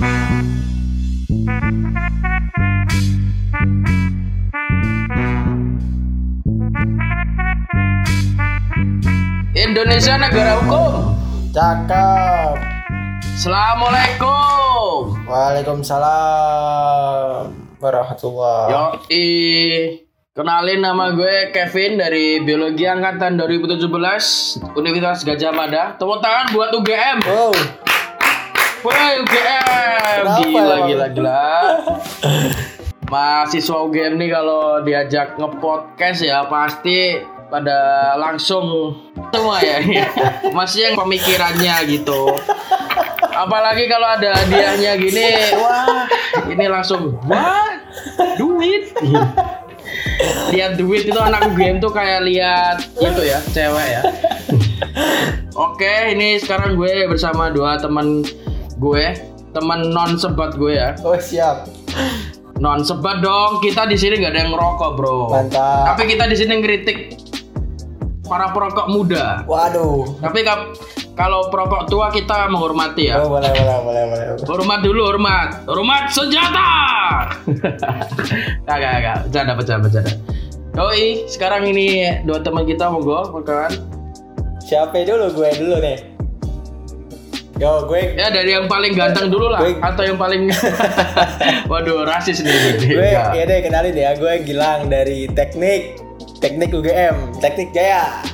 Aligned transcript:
Indonesia 0.00 0.16
negara 10.16 10.56
hukum. 10.64 11.12
Cakep. 11.52 12.56
Assalamualaikum. 13.36 15.20
Waalaikumsalam 15.28 17.52
warahmatullah. 17.76 18.72
Yo, 18.72 19.04
kenalin 20.32 20.80
nama 20.80 21.12
gue 21.12 21.52
Kevin 21.52 22.00
dari 22.00 22.40
Biologi 22.40 22.88
Angkatan 22.88 23.36
2017 23.36 23.84
Universitas 24.80 25.28
Gajah 25.28 25.52
Mada. 25.52 25.92
Tepuk 26.00 26.24
tangan 26.24 26.56
buat 26.56 26.72
UGM. 26.80 27.20
Wow. 27.28 27.52
Woi 28.80 29.20
UGM. 29.20 30.24
Kenapa 30.24 30.40
Gila, 30.40 30.76
gila, 30.88 31.06
gila. 31.12 31.44
Mahasiswa 33.12 33.76
UGM 33.84 34.16
nih 34.16 34.28
kalau 34.32 34.80
diajak 34.80 35.36
ngepodcast 35.36 36.24
ya 36.24 36.48
pasti 36.48 37.20
pada 37.52 38.12
langsung 38.16 38.96
semua 39.34 39.60
ya. 39.60 39.84
Masih 40.56 40.88
yang 40.88 40.96
pemikirannya 40.96 41.76
gitu. 41.92 42.40
Apalagi 43.36 43.84
kalau 43.84 44.08
ada 44.16 44.32
hadiahnya 44.32 44.96
gini, 44.96 45.28
wah, 45.60 46.08
ini 46.48 46.64
langsung 46.64 47.20
wah, 47.28 47.76
duit. 48.40 48.96
lihat 50.54 50.78
duit 50.78 51.06
itu 51.06 51.18
anak 51.18 51.50
UGM 51.52 51.82
tuh 51.82 51.90
kayak 51.90 52.22
lihat 52.24 52.80
itu 52.96 53.22
ya, 53.26 53.38
cewek 53.50 53.86
ya. 53.98 54.02
Oke, 55.68 56.14
ini 56.14 56.38
sekarang 56.38 56.78
gue 56.78 57.10
bersama 57.10 57.50
dua 57.50 57.76
teman 57.76 58.22
gue, 58.80 59.04
teman 59.52 59.92
non 59.92 60.16
sebat 60.16 60.56
gue 60.56 60.74
ya. 60.74 60.96
Oh 61.04 61.14
siap. 61.14 61.68
Non 62.56 62.80
sebat 62.80 63.20
dong, 63.20 63.60
kita 63.60 63.84
di 63.84 63.96
sini 63.96 64.20
nggak 64.20 64.32
ada 64.32 64.40
yang 64.42 64.52
ngerokok 64.52 64.90
bro. 64.96 65.20
Mantap. 65.28 65.94
Tapi 65.94 66.02
kita 66.08 66.24
di 66.26 66.36
sini 66.36 66.52
ngeritik 66.58 66.98
para 68.24 68.50
perokok 68.50 68.88
muda. 68.88 69.44
Waduh. 69.44 70.20
Tapi 70.20 70.40
kap- 70.40 70.76
kalau 71.12 71.52
perokok 71.52 71.88
tua 71.88 72.08
kita 72.08 72.48
menghormati 72.48 73.12
ya. 73.12 73.20
Oh 73.20 73.28
boleh 73.28 73.52
boleh 73.52 73.76
boleh 73.84 74.02
boleh. 74.08 74.24
Hormat 74.48 74.80
dulu, 74.80 75.00
hormat. 75.04 75.48
Hormat 75.68 76.08
senjata. 76.08 76.72
Kagak, 78.64 78.90
kagak. 78.96 79.16
Bercanda, 79.28 79.52
bercanda, 79.52 79.80
bercanda. 79.84 80.12
Doi, 80.70 81.26
sekarang 81.26 81.66
ini 81.66 82.22
dua 82.24 82.40
teman 82.40 82.64
kita 82.64 82.88
monggo, 82.88 83.28
perkenalan. 83.34 83.74
Siapa 84.62 85.02
dulu 85.02 85.34
gue 85.34 85.50
dulu 85.58 85.76
nih. 85.82 85.98
Yo 87.60 87.84
gue 87.84 88.16
Ya 88.16 88.32
dari 88.32 88.50
yang 88.50 88.64
paling 88.66 88.96
ganteng 88.96 89.28
dulu 89.28 89.46
lah, 89.46 89.60
Gue- 89.60 89.76
atau 89.78 90.00
yang 90.02 90.16
paling, 90.16 90.48
waduh 91.70 92.02
rasis 92.02 92.40
nih. 92.40 92.48
ini. 92.50 92.88
gue 92.90 93.04
Enggak. 93.06 93.28
ya 93.30 93.42
deh 93.44 93.58
kenalin 93.60 93.94
ya 93.94 94.10
gue 94.14 94.32
Gilang 94.42 94.88
dari 94.88 95.28
teknik 95.28 96.00
teknik 96.40 96.72
UGM 96.72 97.36
teknik 97.36 97.68
Jaya 97.70 98.24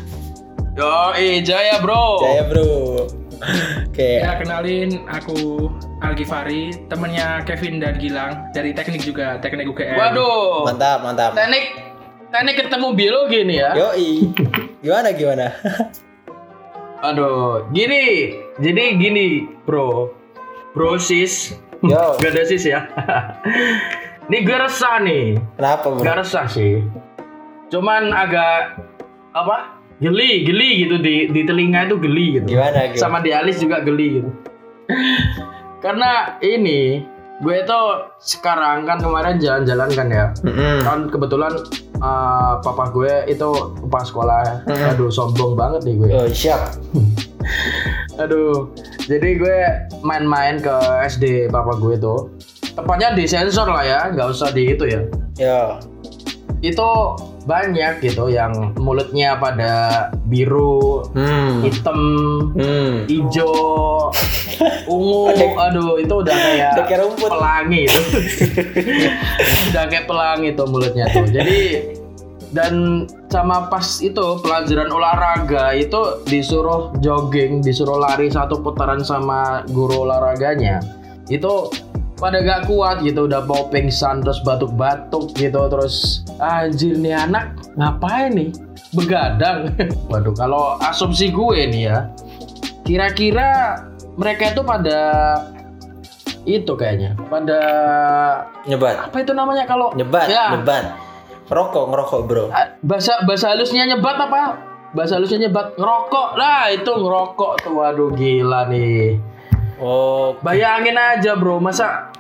Yoi, 0.73 1.41
Jaya 1.41 1.81
bro. 1.81 2.21
Jaya 2.21 2.45
bro. 2.47 3.09
Oke. 3.89 4.21
Ya 4.21 4.37
kenalin 4.37 5.03
aku 5.07 5.67
Algi 5.99 6.23
Fari, 6.23 6.63
temennya 6.87 7.41
Kevin 7.43 7.81
dan 7.81 7.97
Gilang 7.97 8.53
dari 8.53 8.71
teknik 8.71 9.01
juga, 9.01 9.41
teknik 9.41 9.67
UGM. 9.67 9.97
Waduh, 9.97 10.65
Mantap 10.65 11.01
mantap. 11.01 11.33
teknik 11.33 11.81
teknik 12.29 12.55
ketemu 12.61 12.89
biologi 12.93 13.41
nih 13.43 13.57
ya. 13.59 13.71
Yoi. 13.75 14.11
Gimana 14.79 15.09
gimana? 15.11 15.47
Aduh, 17.07 17.71
gini, 17.71 18.35
jadi 18.59 18.99
gini 18.99 19.47
bro, 19.63 20.11
bro 20.75 20.99
sis, 20.99 21.55
Yo. 21.87 21.95
gak 22.21 22.35
ada 22.35 22.43
sis 22.43 22.67
ya. 22.67 22.83
Ini 24.27 24.43
gue 24.43 24.59
resah 24.59 24.99
nih, 25.07 25.39
Kenapa 25.55 25.87
bro? 25.87 26.03
gak 26.03 26.19
resah 26.19 26.51
sih. 26.51 26.83
Cuman 27.71 28.11
agak 28.11 28.83
apa? 29.31 29.79
Geli, 30.03 30.43
geli 30.43 30.83
gitu 30.83 30.99
di 30.99 31.31
di 31.31 31.41
telinga 31.47 31.87
itu 31.87 31.97
geli 32.03 32.43
gitu. 32.43 32.59
Gimana 32.59 32.91
gitu? 32.91 32.99
Sama 32.99 33.23
di 33.23 33.31
alis 33.31 33.63
juga 33.63 33.87
geli 33.87 34.19
gitu. 34.21 34.31
Karena 35.85 36.43
ini 36.43 37.07
gue 37.39 37.55
itu 37.55 37.81
sekarang 38.19 38.83
kan 38.83 38.99
kemarin 38.99 39.39
jalan-jalan 39.39 39.89
kan 39.95 40.09
ya. 40.11 40.27
Mm-mm. 40.43 40.83
Kan 40.83 40.99
kebetulan 41.07 41.55
eh, 41.97 42.53
papa 42.61 42.85
gue 42.93 43.13
itu 43.29 43.49
kepala 43.85 44.05
sekolah. 44.05 44.41
Aduh 44.95 45.09
sombong 45.09 45.57
banget 45.57 45.81
nih 45.89 45.95
gue. 45.97 46.09
Oh 46.13 46.29
siap. 46.31 46.77
Aduh, 48.23 48.73
jadi 49.05 49.29
gue 49.37 49.59
main-main 50.01 50.57
ke 50.57 50.77
SD 51.05 51.53
papa 51.53 51.77
gue 51.77 52.01
tuh. 52.01 52.33
Tepatnya 52.73 53.13
di 53.13 53.29
sensor 53.29 53.69
lah 53.69 53.85
ya, 53.85 54.01
nggak 54.13 54.29
usah 54.33 54.49
di 54.53 54.73
itu 54.73 54.85
ya. 54.89 55.01
Yo. 55.37 55.61
Itu 56.65 56.89
banyak 57.47 58.03
gitu 58.03 58.27
yang 58.27 58.51
mulutnya 58.75 59.39
pada 59.39 59.73
biru, 60.27 61.07
Hmm. 61.15 61.63
hitam, 61.63 62.01
Hmm. 62.53 63.07
hijau, 63.07 64.11
ungu. 64.91 65.31
Aduh, 65.57 65.95
itu 65.97 66.11
udah 66.11 66.35
kayak 66.35 66.73
Udah 66.75 66.85
kayak 66.85 67.01
rumput. 67.07 67.31
pelangi 67.31 67.81
itu. 67.87 68.01
udah 69.71 69.85
kayak 69.87 70.05
pelangi 70.05 70.49
tuh 70.53 70.67
mulutnya 70.67 71.07
tuh. 71.09 71.23
Jadi 71.25 71.59
dan 72.51 73.05
sama 73.29 73.69
pas 73.69 73.85
itu 74.01 74.27
pelajaran 74.41 74.89
olahraga 74.89 75.71
itu 75.71 75.99
disuruh 76.25 76.95
jogging, 76.99 77.61
disuruh 77.61 77.95
lari 77.97 78.27
satu 78.27 78.59
putaran 78.59 79.03
sama 79.03 79.63
guru 79.69 80.03
olahraganya. 80.03 80.83
Itu 81.27 81.71
pada 82.17 82.41
gak 82.41 82.65
kuat 82.65 83.05
gitu 83.05 83.29
udah 83.29 83.45
mau 83.45 83.69
pingsan 83.69 84.25
terus 84.25 84.41
batuk-batuk 84.41 85.37
gitu 85.37 85.61
terus 85.69 86.25
anjir 86.41 86.97
nih 86.97 87.13
anak 87.13 87.53
ngapain 87.77 88.33
nih 88.33 88.51
begadang 88.97 89.77
waduh 90.11 90.33
kalau 90.33 90.81
asumsi 90.81 91.29
gue 91.29 91.69
nih 91.69 91.83
ya 91.93 91.99
kira-kira 92.89 93.77
mereka 94.17 94.57
itu 94.57 94.63
pada 94.65 95.01
itu 96.47 96.73
kayaknya 96.79 97.19
pada 97.29 97.61
Nyebat. 98.65 99.11
apa 99.11 99.17
itu 99.21 99.35
namanya 99.35 99.67
kalau 99.67 99.91
Nyebat. 99.93 100.31
ya 100.31 100.55
Nyebat. 100.57 100.85
Ngerokok 101.47 101.85
ngerokok 101.95 102.21
bro. 102.27 102.45
Ah, 102.51 102.75
bahasa 102.83 103.23
bahasa 103.23 103.55
halusnya 103.55 103.87
nyebat 103.87 104.19
apa 104.19 104.59
bahasa 104.95 105.19
halusnya 105.19 105.47
nyebat 105.47 105.79
ngerokok 105.79 106.29
lah 106.35 106.71
itu 106.75 106.91
ngerokok 106.91 107.53
tuh 107.63 107.73
waduh 107.75 108.11
gila 108.15 108.67
nih 108.67 109.19
Oh. 109.77 110.37
bayangin 110.41 110.97
aja 110.97 111.37
bro 111.37 111.61
masa 111.61 112.13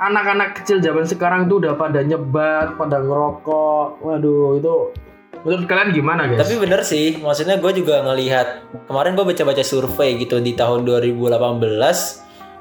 anak-anak 0.00 0.60
kecil 0.60 0.80
zaman 0.80 1.04
sekarang 1.04 1.48
tuh 1.48 1.60
udah 1.60 1.76
pada 1.76 2.00
nyebat 2.00 2.76
pada 2.76 3.00
ngerokok 3.04 4.00
waduh 4.00 4.56
itu 4.56 4.74
menurut 5.44 5.64
kalian 5.64 5.90
gimana 5.92 6.28
guys 6.28 6.44
Tapi 6.44 6.60
bener 6.60 6.80
sih, 6.84 7.16
maksudnya 7.20 7.56
gue 7.56 7.72
juga 7.72 8.04
ngelihat 8.04 8.60
kemarin 8.84 9.16
gue 9.16 9.24
baca-baca 9.24 9.64
survei 9.64 10.20
gitu 10.20 10.36
di 10.36 10.52
tahun 10.52 10.84
2018. 10.84 11.40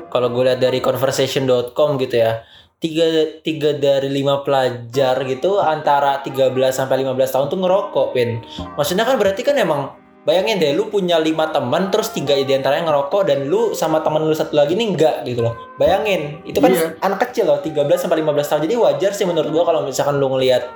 Kalau 0.09 0.27
gue 0.31 0.43
lihat 0.47 0.63
dari 0.63 0.79
conversation.com 0.79 1.89
gitu 1.99 2.15
ya, 2.23 2.41
tiga, 2.79 3.05
tiga 3.43 3.75
dari 3.75 4.09
lima 4.09 4.41
pelajar 4.47 5.21
gitu 5.27 5.59
antara 5.59 6.23
13 6.23 6.55
sampai 6.71 7.03
15 7.03 7.35
tahun 7.35 7.45
tuh 7.51 7.59
ngerokok, 7.59 8.07
Pin. 8.15 8.39
Maksudnya 8.79 9.03
kan 9.03 9.19
berarti 9.19 9.43
kan 9.43 9.59
emang 9.59 9.93
bayangin 10.29 10.61
deh, 10.61 10.77
lu 10.77 10.85
punya 10.87 11.17
lima 11.17 11.49
teman 11.49 11.89
terus 11.89 12.13
tiga 12.13 12.37
di 12.37 12.53
antaranya 12.53 12.93
ngerokok 12.93 13.25
dan 13.25 13.49
lu 13.49 13.73
sama 13.73 14.05
teman 14.05 14.21
lu 14.21 14.37
satu 14.37 14.53
lagi 14.53 14.77
nih 14.77 14.93
enggak 14.93 15.15
gitu 15.25 15.41
loh. 15.41 15.57
Bayangin, 15.81 16.45
itu 16.45 16.61
kan 16.61 16.69
Iya. 16.69 16.93
anak 17.01 17.25
kecil 17.25 17.49
loh, 17.49 17.57
13 17.57 17.97
sampai 17.97 18.21
15 18.21 18.45
tahun. 18.45 18.69
Jadi 18.69 18.75
wajar 18.77 19.11
sih 19.17 19.25
menurut 19.25 19.49
gua 19.49 19.65
kalau 19.65 19.81
misalkan 19.81 20.21
lu 20.21 20.29
ngelihat 20.29 20.69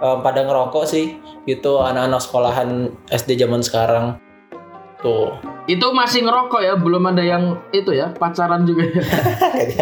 em, 0.00 0.18
pada 0.24 0.40
ngerokok 0.40 0.84
sih 0.88 1.20
gitu 1.44 1.84
anak-anak 1.84 2.24
sekolahan 2.24 2.88
SD 3.12 3.36
zaman 3.36 3.60
sekarang 3.60 4.16
tuh 4.96 5.36
itu 5.66 5.86
masih 5.92 6.24
ngerokok 6.24 6.60
ya 6.62 6.74
belum 6.74 7.04
ada 7.12 7.20
yang 7.20 7.60
itu 7.68 7.92
ya 7.92 8.10
pacaran 8.16 8.64
juga 8.64 8.88
ya 8.88 9.04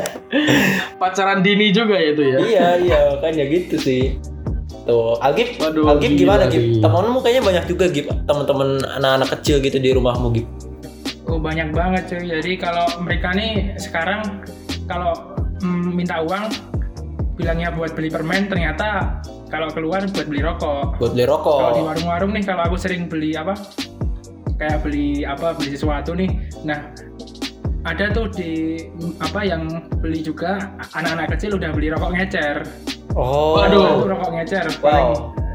pacaran 1.00 1.38
dini 1.40 1.70
juga 1.70 1.94
ya 1.96 2.08
itu 2.12 2.22
ya 2.24 2.38
iya 2.42 2.68
iya 2.80 2.98
makanya 3.14 3.44
gitu 3.46 3.76
sih 3.78 4.02
tuh 4.84 5.16
Algif 5.20 5.56
Waduh, 5.58 5.96
Algif 5.96 6.12
gila 6.14 6.38
gimana 6.38 6.44
nih. 6.48 6.80
temenmu 6.80 7.18
kayaknya 7.24 7.42
banyak 7.42 7.64
juga 7.68 7.84
Gif 7.88 8.06
teman-teman 8.28 8.68
anak-anak 9.00 9.28
kecil 9.40 9.56
gitu 9.64 9.76
di 9.80 9.90
rumahmu 9.96 10.28
Gif 10.32 10.46
Oh 11.24 11.40
banyak 11.40 11.72
banget 11.72 12.02
cuy. 12.12 12.28
Jadi 12.28 12.52
kalau 12.60 12.84
mereka 13.00 13.32
nih 13.32 13.72
sekarang 13.80 14.44
kalau 14.84 15.16
mm, 15.64 15.96
minta 15.96 16.20
uang 16.20 16.52
bilangnya 17.34 17.72
buat 17.74 17.96
beli 17.96 18.12
permen 18.12 18.46
ternyata 18.46 19.18
kalau 19.48 19.72
keluar 19.72 20.04
buat 20.04 20.26
beli 20.28 20.44
rokok. 20.44 21.00
buat 21.00 21.12
beli 21.16 21.24
Kalau 21.24 21.72
di 21.72 21.82
rokok 21.82 21.88
warung-warung 21.88 22.32
nih 22.36 22.44
kalau 22.44 22.62
aku 22.68 22.76
sering 22.76 23.08
beli 23.08 23.34
apa 23.34 23.56
kayak 24.60 24.84
beli 24.84 25.24
apa 25.24 25.56
beli 25.56 25.74
sesuatu 25.74 26.12
nih. 26.12 26.30
Nah 26.62 26.92
ada 27.84 28.12
tuh 28.12 28.28
di 28.32 28.84
apa 29.20 29.44
yang 29.44 29.68
beli 30.00 30.20
juga 30.24 30.76
anak-anak 30.92 31.36
kecil 31.36 31.56
udah 31.56 31.70
beli 31.72 31.88
rokok 31.88 32.10
ngecer. 32.14 32.56
Oh 33.18 33.58
Waduh. 33.58 34.02
Itu 34.02 34.06
rokok 34.10 34.30
ngecer 34.34 34.66
Wow. 34.78 34.82
paling 34.82 35.12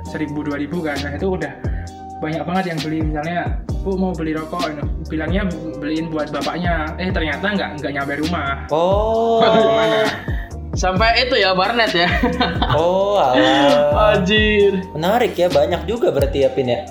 seribu 0.08 0.44
dua 0.44 0.58
ribu 0.58 0.82
kan. 0.82 0.98
Nah 1.04 1.16
itu 1.16 1.28
udah 1.38 1.52
banyak 2.20 2.44
banget 2.44 2.66
yang 2.76 2.80
beli 2.84 3.00
misalnya 3.00 3.40
bu 3.80 3.96
mau 3.96 4.12
beli 4.12 4.36
rokok 4.36 4.76
bilangnya 5.08 5.48
beliin 5.80 6.12
buat 6.12 6.28
bapaknya 6.36 6.92
eh 7.00 7.08
ternyata 7.16 7.48
nggak 7.48 7.70
nggak 7.80 7.92
nyampe 7.96 8.14
rumah 8.20 8.68
Oh. 8.68 9.40
Ke 9.40 9.50
mana 9.72 10.04
Sampai 10.80 11.28
itu 11.28 11.36
ya 11.36 11.52
warnet 11.58 11.92
ya. 11.92 12.08
Oh, 12.72 13.20
alah. 13.20 14.16
Anjir. 14.16 14.80
Menarik 14.96 15.36
ya, 15.36 15.52
banyak 15.52 15.84
juga 15.84 16.08
berarti 16.14 16.46
ya 16.46 16.50
Pin 16.56 16.72
ya. 16.72 16.86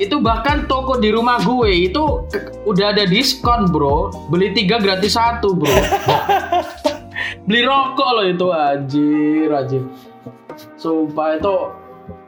Itu 0.00 0.24
bahkan 0.24 0.64
toko 0.64 0.96
di 0.96 1.12
rumah 1.12 1.36
gue 1.42 1.90
itu 1.90 2.24
udah 2.64 2.96
ada 2.96 3.04
diskon, 3.04 3.68
Bro. 3.68 4.30
Beli 4.32 4.56
tiga 4.56 4.80
gratis 4.80 5.20
satu, 5.20 5.52
Bro. 5.52 5.68
Beli 7.44 7.60
rokok 7.60 8.10
loh 8.16 8.26
itu 8.26 8.46
anjir, 8.48 9.48
anjir. 9.52 9.82
Sumpah 10.80 11.36
itu 11.36 11.54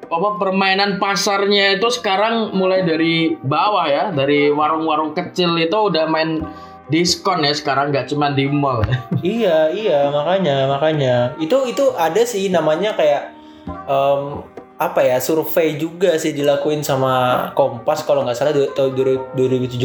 apa 0.07 0.29
permainan 0.39 1.03
pasarnya 1.03 1.81
itu 1.81 1.89
sekarang 1.91 2.55
mulai 2.55 2.87
dari 2.87 3.35
bawah 3.41 3.87
ya, 3.89 4.05
dari 4.15 4.53
warung-warung 4.53 5.17
kecil 5.17 5.57
itu 5.59 5.75
udah 5.75 6.07
main 6.07 6.45
diskon 6.87 7.43
ya 7.43 7.51
sekarang 7.51 7.91
nggak 7.91 8.07
cuma 8.13 8.31
di 8.31 8.47
mall. 8.47 8.85
iya, 9.25 9.73
iya, 9.75 10.13
makanya, 10.13 10.71
makanya. 10.71 11.15
Itu 11.43 11.67
itu 11.67 11.97
ada 11.99 12.23
sih 12.23 12.47
namanya 12.53 12.95
kayak 12.95 13.35
em, 13.67 14.47
apa 14.77 15.01
ya 15.03 15.17
survei 15.19 15.81
juga 15.81 16.21
sih 16.21 16.37
dilakuin 16.37 16.85
sama 16.85 17.49
Kompas 17.57 18.05
kalau 18.05 18.23
nggak 18.23 18.37
salah 18.37 18.53
tahun 18.53 18.93
2017 19.33 19.81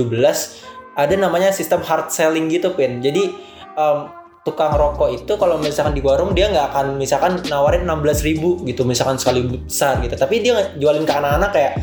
ada 0.91 1.15
namanya 1.15 1.55
sistem 1.55 1.79
hard 1.81 2.11
selling 2.13 2.51
gitu 2.51 2.75
Pin. 2.77 3.01
Jadi 3.01 3.33
em, 3.73 4.20
tukang 4.41 4.73
rokok 4.73 5.13
itu 5.13 5.33
kalau 5.37 5.61
misalkan 5.61 5.93
di 5.93 6.01
warung 6.01 6.33
dia 6.33 6.49
nggak 6.49 6.73
akan 6.73 6.85
misalkan 6.97 7.37
nawarin 7.45 7.85
16.000 7.85 8.65
gitu 8.65 8.81
misalkan 8.83 9.21
sekali 9.21 9.45
besar 9.45 10.01
gitu. 10.01 10.17
Tapi 10.17 10.41
dia 10.41 10.73
jualin 10.75 11.05
ke 11.05 11.13
anak-anak 11.13 11.51
kayak 11.53 11.73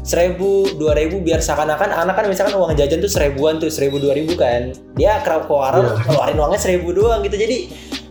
seribu 0.00 0.70
dua 0.78 0.94
ribu 0.94 1.18
biar 1.18 1.42
seakan-akan 1.42 1.90
anak 1.90 2.14
kan 2.14 2.30
misalkan 2.30 2.54
uang 2.54 2.72
jajan 2.72 3.02
tuh 3.02 3.10
seribuan 3.10 3.58
tuh 3.58 3.66
seribu 3.66 3.98
dua 3.98 4.14
ribu 4.14 4.38
kan 4.38 4.70
dia 4.94 5.18
kerap 5.20 5.44
ke 5.44 5.52
warung 5.52 5.82
Iya. 5.82 5.98
keluarin 6.06 6.38
uangnya 6.38 6.60
seribu 6.62 6.94
doang 6.94 7.26
gitu 7.26 7.34
jadi 7.34 7.66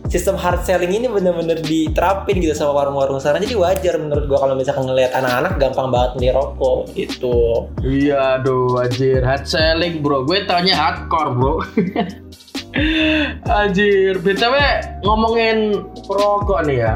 sistem 0.06 0.36
hard 0.36 0.60
selling 0.62 0.92
ini 0.92 1.08
bener-bener 1.08 1.56
diterapin 1.56 2.36
gitu 2.38 2.52
sama 2.52 2.76
warung-warung 2.76 3.16
sekarang 3.16 3.40
jadi 3.42 3.56
wajar 3.56 3.94
menurut 3.96 4.28
gua 4.28 4.38
kalau 4.38 4.54
misalkan 4.54 4.84
ngelihat 4.84 5.16
anak-anak 5.16 5.56
gampang 5.56 5.88
banget 5.88 6.10
beli 6.14 6.28
rokok 6.30 6.78
gitu 6.92 7.64
Iya, 7.80 8.38
aduh, 8.38 8.76
anjir. 8.76 9.24
Hard 9.24 9.48
selling, 9.48 10.04
bro. 10.04 10.22
Gue 10.22 10.44
taunya 10.44 10.76
hardcore, 10.76 11.32
bro. 11.32 11.54
anjir. 13.46 14.18
BTW, 14.20 14.54
ngomongin 15.02 15.86
perokok 16.06 16.66
nih 16.68 16.84
ya. 16.84 16.92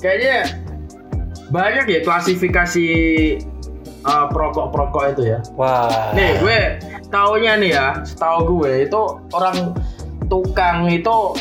Kayaknya 0.00 0.38
banyak 1.50 1.84
ya 1.90 2.00
klasifikasi 2.06 2.86
uh, 4.06 4.26
perokok-perokok 4.30 5.04
itu 5.16 5.22
ya. 5.36 5.38
wah 5.58 6.14
Nih, 6.14 6.38
gue 6.40 6.60
taunya 7.10 7.58
nih 7.58 7.70
ya, 7.74 7.86
setahu 8.06 8.62
gue 8.62 8.86
itu 8.86 9.02
orang 9.34 9.74
tukang 10.30 10.86
itu 10.86 11.34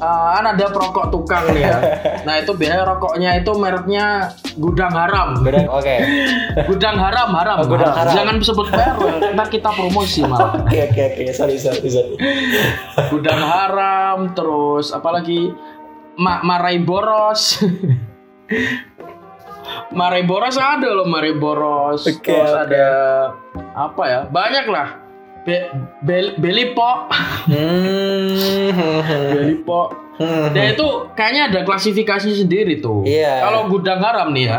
uh, 0.00 0.28
kan 0.38 0.44
ada 0.54 0.66
perokok 0.70 1.10
tukang 1.12 1.44
nih 1.54 1.68
ya. 1.68 1.76
Nah, 2.26 2.40
itu 2.40 2.56
biasanya 2.56 2.88
rokoknya 2.88 3.30
itu 3.36 3.52
mereknya 3.52 4.32
Gudang 4.56 4.94
Haram. 4.96 5.44
Bener, 5.44 5.68
oke 5.68 5.94
Gudang 6.70 6.96
haram, 6.96 7.28
haram. 7.36 7.56
Oh, 7.60 7.68
gudang 7.68 7.92
haram. 7.92 8.14
Jangan 8.16 8.34
sebut 8.40 8.68
merek, 8.72 9.36
ntar 9.36 9.48
kita 9.52 9.68
promosi 9.74 10.24
malah. 10.24 10.56
oke 10.64 10.78
oke 10.90 11.02
oke 11.12 11.22
sorry 11.36 11.60
sorry 11.60 11.84
sorry 11.90 12.16
Gudang 13.12 13.42
haram, 13.42 14.32
terus 14.32 14.94
apalagi 14.94 15.52
Ma 16.16 16.40
Marai 16.46 16.78
Boros. 16.80 17.60
Marai 19.90 20.22
Boros 20.22 20.56
ada 20.56 20.88
loh, 20.94 21.06
Marai 21.08 21.34
Boros. 21.34 22.06
Oke, 22.06 22.22
terus 22.22 22.54
oke. 22.54 22.62
ada 22.70 22.86
apa 23.74 24.02
ya? 24.06 24.20
Banyak 24.30 24.66
lah. 24.70 25.03
Be 25.44 25.68
Bel- 26.00 26.36
Belipo, 26.40 27.08
hmm 27.52 28.72
Belipo. 29.36 29.80
Dan 30.54 30.72
itu 30.72 30.86
kayaknya 31.12 31.52
ada 31.52 31.60
klasifikasi 31.68 32.32
sendiri 32.32 32.80
tuh. 32.80 33.04
Iya. 33.04 33.44
Kalau 33.44 33.68
gudang 33.68 34.00
haram 34.00 34.32
nih 34.32 34.48
ya, 34.48 34.58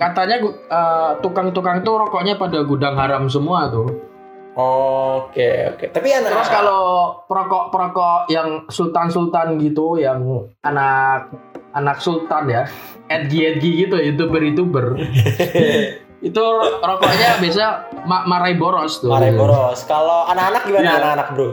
katanya 0.00 0.40
eh, 0.48 1.10
tukang-tukang 1.20 1.84
itu 1.84 1.90
rokoknya 1.90 2.40
pada 2.40 2.64
gudang 2.64 2.96
haram 2.96 3.28
semua 3.28 3.68
tuh. 3.68 4.12
Oke 4.52 5.72
oke. 5.72 5.84
Tapi 5.96 6.08
anak 6.12 6.28
Terus 6.28 6.48
kalau 6.52 6.82
perokok-perokok 7.24 8.28
yang 8.28 8.68
sultan-sultan 8.68 9.56
gitu, 9.56 9.96
yang 9.96 10.20
anak 10.60 11.32
anak 11.72 12.04
sultan 12.04 12.52
ya, 12.52 12.62
Edgy 13.08 13.48
Edgy 13.48 13.88
gitu, 13.88 13.96
youtuber-youtuber, 13.96 14.92
itu 16.22 16.44
rokoknya 16.80 17.42
biasa 17.42 17.66
ma 18.06 18.22
marai 18.24 18.54
boros 18.54 19.02
tuh. 19.02 19.10
Marai 19.10 19.34
boros. 19.34 19.82
Kalau 19.84 20.24
anak-anak 20.30 20.62
gimana 20.64 20.86
Iya. 20.86 20.94
anak-anak 21.02 21.28
bro? 21.34 21.48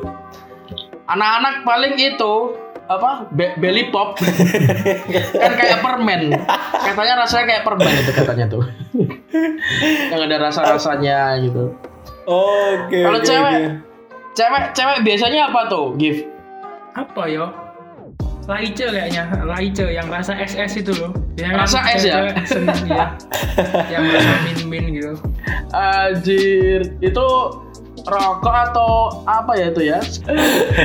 Anak-anak 1.09 1.55
paling 1.65 1.93
itu 1.97 2.33
apa 2.89 3.29
Be 3.29 3.53
belly 3.61 3.93
pop 3.93 4.17
kan 5.45 5.53
kayak 5.53 5.85
permen 5.85 6.33
katanya 6.73 7.21
rasanya 7.21 7.45
kayak 7.45 7.61
permen 7.61 7.93
itu 7.93 8.09
katanya 8.09 8.45
tuh 8.49 8.65
yang 10.09 10.25
ada 10.25 10.49
rasa 10.49 10.65
rasanya 10.65 11.37
gitu 11.37 11.69
Oke. 12.25 13.05
kalau 13.05 13.21
cewek 13.21 13.77
cewek 14.33 14.63
cewek 14.73 14.97
biasanya 15.05 15.53
apa 15.53 15.69
tuh 15.69 15.93
Gif 16.01 16.25
apa 16.97 17.29
yo 17.29 17.53
Laice 18.49 18.81
kayaknya 18.83 19.23
Laice 19.45 19.85
yang 19.85 20.09
rasa 20.09 20.33
SS 20.35 20.81
itu 20.81 20.91
loh 20.97 21.13
Biasanya 21.37 21.57
Rasa 21.61 21.77
kan 21.79 21.93
es 21.93 22.03
ya? 22.03 22.17
ya 22.89 23.05
yang 23.93 24.03
rasa 24.09 24.33
min-min 24.43 24.85
gitu 24.91 25.13
Anjir, 25.69 26.97
itu 26.97 27.25
rokok 28.01 28.55
atau 28.65 28.91
apa 29.23 29.53
ya 29.53 29.69
itu 29.69 29.81
ya? 29.85 29.99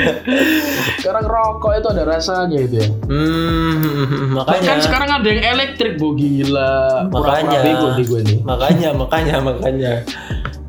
sekarang 1.01 1.25
rokok 1.25 1.73
itu 1.75 1.89
ada 1.89 2.05
rasanya 2.05 2.59
itu 2.61 2.77
ya. 2.79 2.89
Hmm, 3.09 4.37
Bahkan 4.37 4.61
makanya. 4.61 4.83
sekarang 4.83 5.11
ada 5.11 5.25
yang 5.25 5.45
elektrik, 5.57 5.97
bu 5.97 6.13
gila. 6.13 7.09
Makanya. 7.09 7.59
bego 7.65 7.89
di 7.97 8.05
gue 8.05 8.21
nih. 8.21 8.39
makanya 8.43 8.89
makanya 8.93 9.37
makanya 9.41 9.93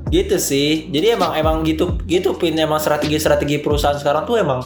gitu 0.07 0.37
sih 0.37 0.87
jadi 0.87 1.17
emang 1.17 1.33
emang 1.35 1.55
gitu 1.65 1.97
gitu 2.05 2.37
pin 2.37 2.55
emang 2.55 2.77
strategi 2.77 3.17
strategi 3.17 3.57
perusahaan 3.57 3.97
sekarang 3.97 4.23
tuh 4.23 4.37
emang 4.37 4.61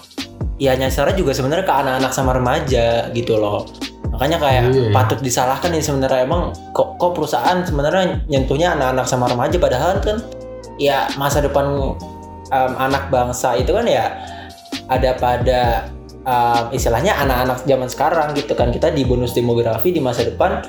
ya 0.60 0.76
nyasarnya 0.76 1.16
juga 1.16 1.32
sebenarnya 1.32 1.66
ke 1.66 1.74
anak-anak 1.74 2.12
sama 2.12 2.36
remaja 2.36 3.08
gitu 3.16 3.40
loh. 3.40 3.64
Makanya 4.12 4.38
kayak 4.44 4.64
Iya, 4.70 4.92
iya. 4.92 4.92
patut 4.92 5.20
disalahkan 5.24 5.72
nih 5.72 5.80
sebenarnya. 5.80 6.28
Emang 6.28 6.52
kok 6.76 7.00
kok 7.00 7.16
perusahaan 7.16 7.64
sebenarnya 7.64 8.28
nyentuhnya 8.28 8.76
anak-anak 8.76 9.08
sama 9.08 9.32
remaja? 9.32 9.56
Padahal 9.56 10.04
kan 10.04 10.20
ya 10.76 11.08
masa 11.16 11.40
depan 11.40 11.96
em, 12.52 12.74
anak 12.76 13.08
bangsa 13.08 13.56
itu 13.56 13.72
kan 13.72 13.88
ya 13.88 14.12
ada 14.92 15.16
pada 15.16 15.88
em, 16.28 16.64
istilahnya 16.76 17.16
anak-anak 17.24 17.64
zaman 17.64 17.88
sekarang 17.88 18.28
gitu 18.36 18.52
kan. 18.60 18.76
Kita 18.76 18.92
di 18.92 19.08
bonus 19.08 19.32
demografi 19.32 19.96
di 19.96 20.04
masa 20.04 20.28
depan 20.28 20.60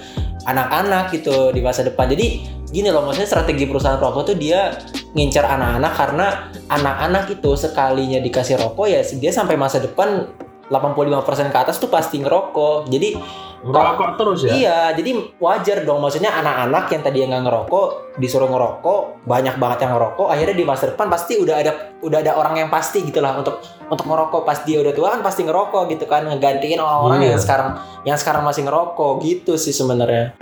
anak-anak 0.47 1.11
gitu 1.19 1.51
di 1.51 1.59
masa 1.59 1.83
depan. 1.83 2.07
Jadi 2.07 2.47
gini 2.71 2.95
loh 2.95 3.03
maksudnya 3.03 3.27
strategi 3.27 3.67
perusahaan 3.67 3.99
rokok 3.99 4.31
tuh 4.31 4.37
dia 4.39 4.79
ngincar 5.15 5.45
anak-anak 5.47 5.93
karena 5.99 6.27
anak-anak 6.71 7.25
itu 7.35 7.51
sekalinya 7.59 8.23
dikasih 8.23 8.57
rokok 8.59 8.87
ya 8.87 9.01
dia 9.03 9.33
sampai 9.35 9.59
masa 9.59 9.83
depan 9.83 10.31
85% 10.71 11.51
ke 11.51 11.59
atas 11.59 11.83
tuh 11.83 11.91
pasti 11.91 12.23
ngerokok 12.23 12.87
jadi 12.87 13.19
Ngerokok 13.61 14.17
terus 14.17 14.41
ya? 14.49 14.53
Iya, 14.57 14.79
jadi 14.97 15.21
wajar 15.37 15.85
dong. 15.85 16.01
Maksudnya 16.01 16.33
anak-anak 16.33 16.89
yang 16.97 17.03
tadi 17.05 17.29
nggak 17.29 17.45
ngerokok 17.45 18.17
disuruh 18.17 18.49
ngerokok, 18.49 19.29
banyak 19.29 19.61
banget 19.61 19.85
yang 19.85 19.93
ngerokok. 20.01 20.33
Akhirnya 20.33 20.57
di 20.57 20.65
masa 20.65 20.89
depan 20.89 21.13
pasti 21.13 21.37
udah 21.37 21.61
ada 21.61 21.73
udah 22.01 22.19
ada 22.25 22.41
orang 22.41 22.57
yang 22.57 22.69
pasti 22.73 23.05
gitulah 23.05 23.37
untuk 23.37 23.61
untuk 23.93 24.09
ngerokok. 24.09 24.49
Pas 24.49 24.65
dia 24.65 24.81
udah 24.81 24.97
tua 24.97 25.13
kan 25.13 25.21
pasti 25.21 25.45
ngerokok 25.45 25.93
gitu 25.93 26.09
kan, 26.09 26.25
ngegantiin 26.25 26.81
orang-orang 26.81 27.21
Iya. 27.21 27.31
yang 27.37 27.41
sekarang 27.45 27.69
yang 28.09 28.17
sekarang 28.17 28.43
masih 28.49 28.65
ngerokok 28.65 29.13
gitu 29.29 29.53
sih 29.61 29.77
sebenarnya. 29.77 30.33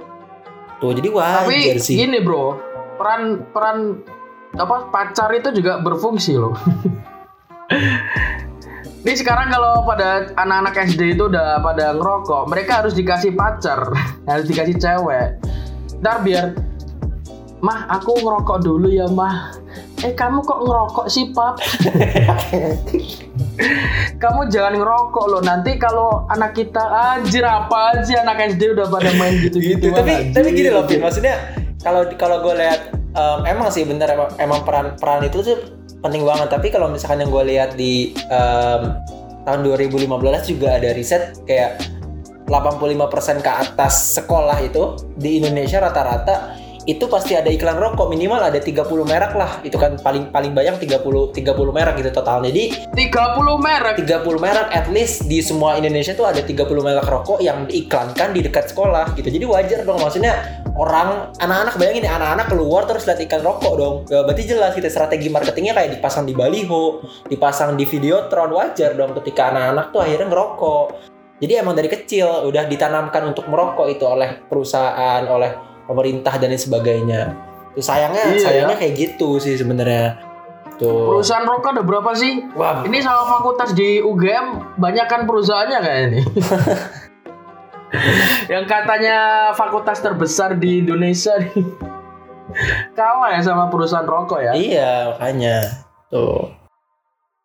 Tuh, 0.78 0.94
jadi 0.94 1.10
wajar 1.10 1.42
Tapi 1.42 1.82
sih. 1.82 1.98
gini 1.98 2.22
bro, 2.22 2.54
peran 3.02 3.50
peran 3.50 3.98
apa 4.58 4.90
pacar 4.90 5.30
itu 5.32 5.54
juga 5.54 5.78
berfungsi 5.78 6.34
loh. 6.34 6.58
Ini 8.98 9.14
sekarang 9.14 9.48
kalau 9.48 9.86
pada 9.86 10.34
anak-anak 10.34 10.74
SD 10.90 11.14
itu 11.14 11.30
udah 11.30 11.62
pada 11.62 11.94
ngerokok, 11.94 12.50
mereka 12.50 12.82
harus 12.82 12.98
dikasih 12.98 13.32
pacar, 13.38 13.94
harus 14.30 14.44
dikasih 14.50 14.74
cewek. 14.74 15.38
Ntar 16.02 16.26
biar, 16.26 16.58
mah 17.62 17.86
aku 17.88 18.18
ngerokok 18.18 18.58
dulu 18.60 18.90
ya 18.90 19.06
mah. 19.06 19.54
Eh 20.02 20.14
kamu 20.14 20.46
kok 20.46 20.62
ngerokok 20.62 21.06
sih 21.10 21.34
pap? 21.34 21.58
kamu 24.22 24.40
jangan 24.50 24.74
ngerokok 24.78 25.24
loh. 25.26 25.42
Nanti 25.42 25.74
kalau 25.78 26.26
anak 26.30 26.54
kita 26.54 26.82
anjir 26.82 27.42
apa 27.42 27.98
sih 28.06 28.14
anak 28.14 28.54
SD 28.54 28.78
udah 28.78 28.86
pada 28.92 29.10
main 29.18 29.42
gitu-gitu. 29.42 29.90
gitu. 29.90 29.94
Tapi 29.94 30.30
tapi 30.34 30.48
gini 30.54 30.70
loh, 30.70 30.86
Pin. 30.86 31.02
Maksudnya 31.02 31.34
kalau 31.82 32.06
kalau 32.14 32.46
gue 32.46 32.54
lihat 32.60 32.97
em, 33.18 33.40
emang 33.50 33.68
sih 33.74 33.82
bener 33.82 34.14
emang, 34.38 34.62
peran 34.62 34.94
peran 34.94 35.26
itu 35.26 35.42
tuh 35.42 35.58
penting 35.98 36.22
banget. 36.22 36.48
Tapi 36.54 36.70
kalau 36.70 36.86
misalkan 36.86 37.26
yang 37.26 37.30
gue 37.34 37.44
lihat 37.50 37.74
di 37.74 38.14
em, 38.30 38.94
tahun 39.42 39.60
2015 39.66 40.06
juga 40.46 40.78
ada 40.78 40.94
riset 40.94 41.42
kayak 41.42 41.82
85% 42.48 43.44
ke 43.44 43.50
atas 43.50 44.16
sekolah 44.16 44.56
itu 44.64 44.96
di 45.20 45.42
Indonesia 45.42 45.84
rata-rata 45.84 46.56
itu 46.88 47.04
pasti 47.04 47.36
ada 47.36 47.52
iklan 47.52 47.76
rokok 47.76 48.08
minimal 48.08 48.40
ada 48.40 48.56
30 48.56 48.88
merek 49.04 49.36
lah. 49.36 49.60
Itu 49.60 49.76
kan 49.76 50.00
paling 50.00 50.32
paling 50.32 50.56
banyak 50.56 50.80
30 50.80 51.36
30 51.36 51.36
merek 51.68 52.00
gitu 52.00 52.10
total 52.16 52.40
jadi 52.48 52.88
30 52.96 53.60
merek? 53.60 54.00
30 54.00 54.24
merek 54.40 54.68
at 54.72 54.88
least 54.88 55.28
di 55.28 55.44
semua 55.44 55.76
Indonesia 55.76 56.16
tuh 56.16 56.24
ada 56.24 56.40
30 56.40 56.64
merek 56.80 57.04
rokok 57.04 57.44
yang 57.44 57.68
diiklankan 57.68 58.32
di 58.32 58.40
dekat 58.40 58.72
sekolah 58.72 59.12
gitu. 59.20 59.28
Jadi 59.28 59.44
wajar 59.44 59.84
dong 59.84 60.00
maksudnya 60.00 60.64
orang 60.80 61.28
anak-anak 61.36 61.76
bayangin 61.76 62.08
nih 62.08 62.12
anak-anak 62.16 62.46
keluar 62.48 62.88
terus 62.88 63.04
lihat 63.04 63.20
iklan 63.20 63.44
rokok 63.44 63.72
dong. 63.76 63.96
Ya, 64.08 64.24
berarti 64.24 64.42
jelas 64.48 64.72
kita 64.72 64.88
strategi 64.88 65.28
marketingnya 65.28 65.76
kayak 65.76 66.00
dipasang 66.00 66.24
di 66.24 66.32
baliho 66.32 67.04
dipasang 67.28 67.76
di 67.76 67.84
videotron 67.84 68.48
wajar 68.56 68.96
dong 68.96 69.12
ketika 69.20 69.52
anak-anak 69.52 69.92
tuh 69.92 70.00
akhirnya 70.00 70.26
ngerokok. 70.32 70.86
Jadi 71.38 71.52
emang 71.54 71.76
dari 71.76 71.86
kecil 71.86 72.50
udah 72.50 72.64
ditanamkan 72.66 73.22
untuk 73.28 73.46
merokok 73.46 73.86
itu 73.92 74.02
oleh 74.08 74.42
perusahaan 74.50 75.22
oleh 75.28 75.67
pemerintah 75.88 76.36
dan 76.36 76.52
lain 76.52 76.60
sebagainya. 76.60 77.20
Tuh 77.72 77.80
sayangnya 77.80 78.36
Iya, 78.36 78.44
sayangnya 78.44 78.76
kayak 78.76 78.94
gitu 78.94 79.40
sih 79.40 79.56
sebenarnya. 79.56 80.28
Tuh. 80.78 81.18
perusahaan 81.18 81.42
rokok 81.42 81.74
ada 81.74 81.82
berapa 81.82 82.14
sih 82.14 82.38
Wah, 82.54 82.86
ini 82.86 83.02
sama 83.02 83.26
fakultas 83.26 83.74
di 83.74 83.98
UGM 83.98 84.78
banyak 84.78 85.10
kan 85.10 85.26
perusahaannya 85.26 85.78
kayak 85.82 86.00
ini 86.06 86.20
yang 88.54 88.62
katanya 88.62 89.50
fakultas 89.58 89.98
terbesar 89.98 90.54
di 90.54 90.86
Indonesia 90.86 91.34
nih 91.34 91.66
kalah 92.94 93.34
ya 93.34 93.42
sama 93.42 93.66
perusahaan 93.74 94.06
rokok 94.06 94.38
ya 94.38 94.52
iya 94.54 94.90
makanya. 95.18 95.56
Tuh. 96.14 96.46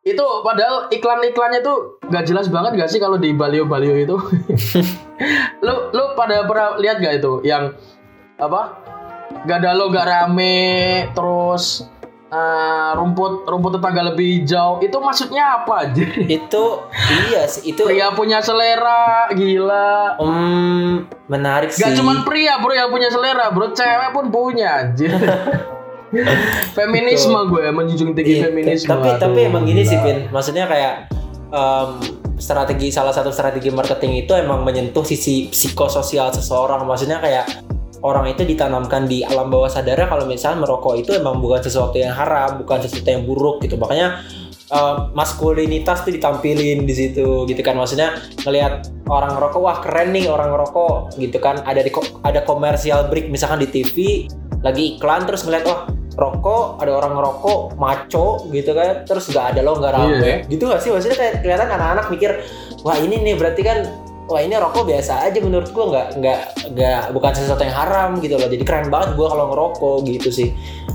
itu 0.06 0.26
padahal 0.46 0.94
iklan-iklannya 0.94 1.66
tuh 1.66 1.98
nggak 2.06 2.30
jelas 2.30 2.54
banget 2.54 2.78
gak 2.78 2.92
sih 2.94 3.02
kalau 3.02 3.18
di 3.18 3.34
balio-balio 3.34 3.98
itu 3.98 4.14
lu 5.66 5.76
lu 5.90 6.04
pada 6.14 6.46
pernah 6.46 6.78
lihat 6.78 7.02
gak 7.02 7.18
itu 7.18 7.42
yang 7.42 7.74
apa? 8.38 8.62
Gak 9.44 9.58
ada 9.60 9.74
lo 9.74 9.90
gak 9.90 10.06
rame 10.06 10.56
terus 11.12 11.84
eh, 12.28 12.90
rumput 12.94 13.46
rumput 13.46 13.78
tetangga 13.78 14.13
lebih 14.13 14.42
hijau. 14.42 14.80
Itu 14.80 14.98
maksudnya 14.98 15.62
apa 15.62 15.90
aja 15.90 16.06
Itu 16.30 16.88
iya 17.30 17.46
sih 17.46 17.74
itu 17.74 17.84
pria 17.84 18.13
punya 18.13 18.40
selera 18.40 19.30
gila. 19.32 20.18
Hmm, 20.18 21.06
menarik 21.28 21.70
sih. 21.70 21.82
gak 21.82 21.98
cuman 21.98 22.24
pria 22.24 22.58
bro 22.58 22.74
yang 22.74 22.90
punya 22.90 23.10
selera 23.10 23.50
bro. 23.50 23.74
Cewek 23.74 24.10
pun 24.12 24.30
punya 24.30 24.86
anjir. 24.86 25.12
Feminisme 26.78 27.34
gue 27.50 27.74
menjunjung 27.74 28.13
tinggi 28.13 28.38
Iya, 28.38 28.54
feminisme. 28.54 28.86
tapi 28.86 29.10
Aduh, 29.10 29.20
tapi 29.20 29.40
emang 29.50 29.66
gini 29.66 29.82
sih. 29.82 29.98
Pin 29.98 30.30
maksudnya 30.30 30.70
kayak 30.70 31.10
em, 31.50 31.90
strategi 32.38 32.94
salah 32.94 33.10
satu 33.10 33.34
strategi 33.34 33.74
marketing 33.74 34.22
itu 34.22 34.38
emang 34.38 34.62
menyentuh 34.62 35.02
sisi 35.02 35.50
psikososial 35.50 36.30
seseorang. 36.30 36.86
Maksudnya 36.86 37.18
kayak 37.18 37.66
orang 38.03 38.36
itu 38.36 38.43
ditanamkan 38.43 39.07
di 39.07 39.24
alam 39.24 39.48
bawah 39.48 39.72
sadarnya 39.72 40.12
kalau 40.12 40.27
misalnya 40.27 40.67
merokok 40.67 41.00
itu 41.00 41.15
emang 41.15 41.39
bukan 41.39 41.63
sesuatu 41.63 41.95
yang 41.95 42.12
haram 42.12 42.60
bukan 42.60 42.83
sesuatu 42.83 43.07
yang 43.07 43.24
buruk 43.24 43.63
gitu. 43.63 43.79
Makanya 43.79 44.19
em, 44.67 44.95
maskulinitas 45.15 46.03
tuh 46.03 46.12
ditampilin 46.12 46.83
di 46.83 46.93
situ 46.93 47.48
gitu 47.48 47.62
kan. 47.63 47.79
Maksudnya 47.79 48.19
ngelihat 48.43 48.91
orang 49.07 49.39
ngerokok 49.39 49.62
wah 49.63 49.77
keren 49.79 50.12
nih 50.12 50.27
orang 50.27 50.51
ngerokok 50.51 51.15
gitu 51.15 51.39
kan. 51.39 51.63
Ada 51.63 51.81
di 51.88 51.91
ada 52.27 52.43
komersial 52.43 53.07
break 53.07 53.31
misalkan 53.31 53.63
di 53.63 53.72
TV 53.72 54.27
lagi 54.60 55.00
iklan 55.00 55.24
terus 55.24 55.48
ngeliat 55.48 55.63
wah 55.63 55.88
rokok 56.13 56.77
ada 56.77 56.93
orang 56.93 57.15
ngerokok 57.15 57.79
maco 57.79 58.51
gitu 58.51 58.75
kan. 58.75 59.07
Terus 59.07 59.31
nggak 59.31 59.55
ada 59.55 59.60
lo 59.63 59.79
nggak 59.79 59.93
rame. 59.95 60.19
Iya. 60.19 60.36
gitu 60.51 60.67
gak 60.67 60.83
sih? 60.83 60.91
Maksudnya 60.91 61.17
kayak 61.17 61.33
kelihatan 61.39 61.72
anak-anak 61.72 62.05
mikir 62.12 62.31
wah 62.83 63.00
ini 63.00 63.15
nih 63.24 63.39
berarti 63.39 63.63
kan 63.63 63.88
wah 64.30 64.42
ini 64.42 64.56
rokok 64.56 64.88
biasa 64.88 65.27
aja 65.27 65.39
menurut 65.44 65.70
gua 65.75 65.86
nggak 65.92 66.08
nggak 66.20 66.39
nggak 66.74 67.01
bukan 67.12 67.32
sesuatu 67.36 67.63
yang 67.63 67.75
haram 67.75 68.10
gitu 68.24 68.36
loh. 68.39 68.48
Jadi 68.48 68.63
keren 68.63 68.88
banget 68.88 69.15
gua 69.20 69.27
kalau 69.32 69.46
ngerokok 69.51 69.98
gitu 70.08 70.30
sih. 70.32 70.50